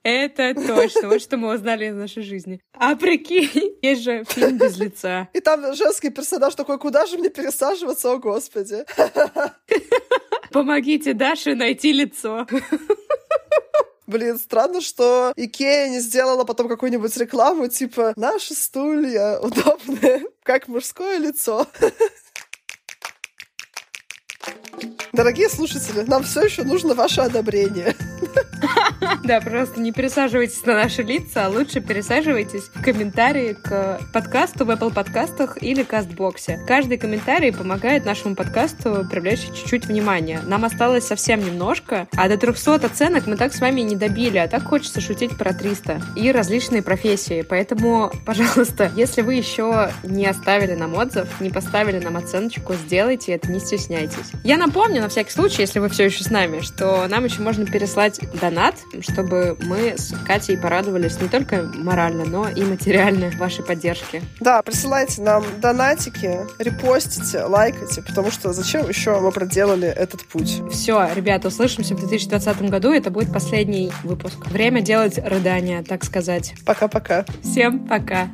[0.03, 2.61] Это точно, вот что мы узнали из нашей жизни.
[2.73, 5.29] А прикинь, есть же фильм без лица.
[5.33, 8.85] И там женский персонаж такой, куда же мне пересаживаться, о господи.
[10.53, 12.47] Помогите Даше найти лицо.
[14.09, 21.19] Блин, странно, что Икея не сделала потом какую-нибудь рекламу, типа «Наши стулья удобные, как мужское
[21.19, 21.67] лицо».
[25.19, 27.97] Дорогие слушатели, нам все еще нужно ваше одобрение.
[29.25, 34.71] Да, просто не пересаживайтесь на наши лица, а лучше пересаживайтесь в комментарии к подкасту в
[34.71, 36.59] Apple подкастах или Кастбоксе.
[36.67, 40.41] Каждый комментарий помогает нашему подкасту привлечь чуть-чуть внимания.
[40.47, 44.49] Нам осталось совсем немножко, а до 300 оценок мы так с вами не добили, а
[44.49, 47.43] так хочется шутить про 300 и различные профессии.
[47.43, 53.51] Поэтому, пожалуйста, если вы еще не оставили нам отзыв, не поставили нам оценочку, сделайте это,
[53.51, 54.33] не стесняйтесь.
[54.43, 57.65] Я напомню, на всякий случай, если вы все еще с нами, что нам еще можно
[57.65, 64.23] переслать донат, чтобы мы с Катей порадовались не только морально, но и материально вашей поддержки.
[64.41, 70.61] Да, присылайте нам донатики, репостите, лайкайте, потому что зачем еще мы проделали этот путь?
[70.71, 72.93] Все, ребята, услышимся в 2020 году.
[72.93, 74.47] Это будет последний выпуск.
[74.49, 76.53] Время делать рыдания, так сказать.
[76.67, 77.25] Пока-пока.
[77.43, 78.29] Всем пока.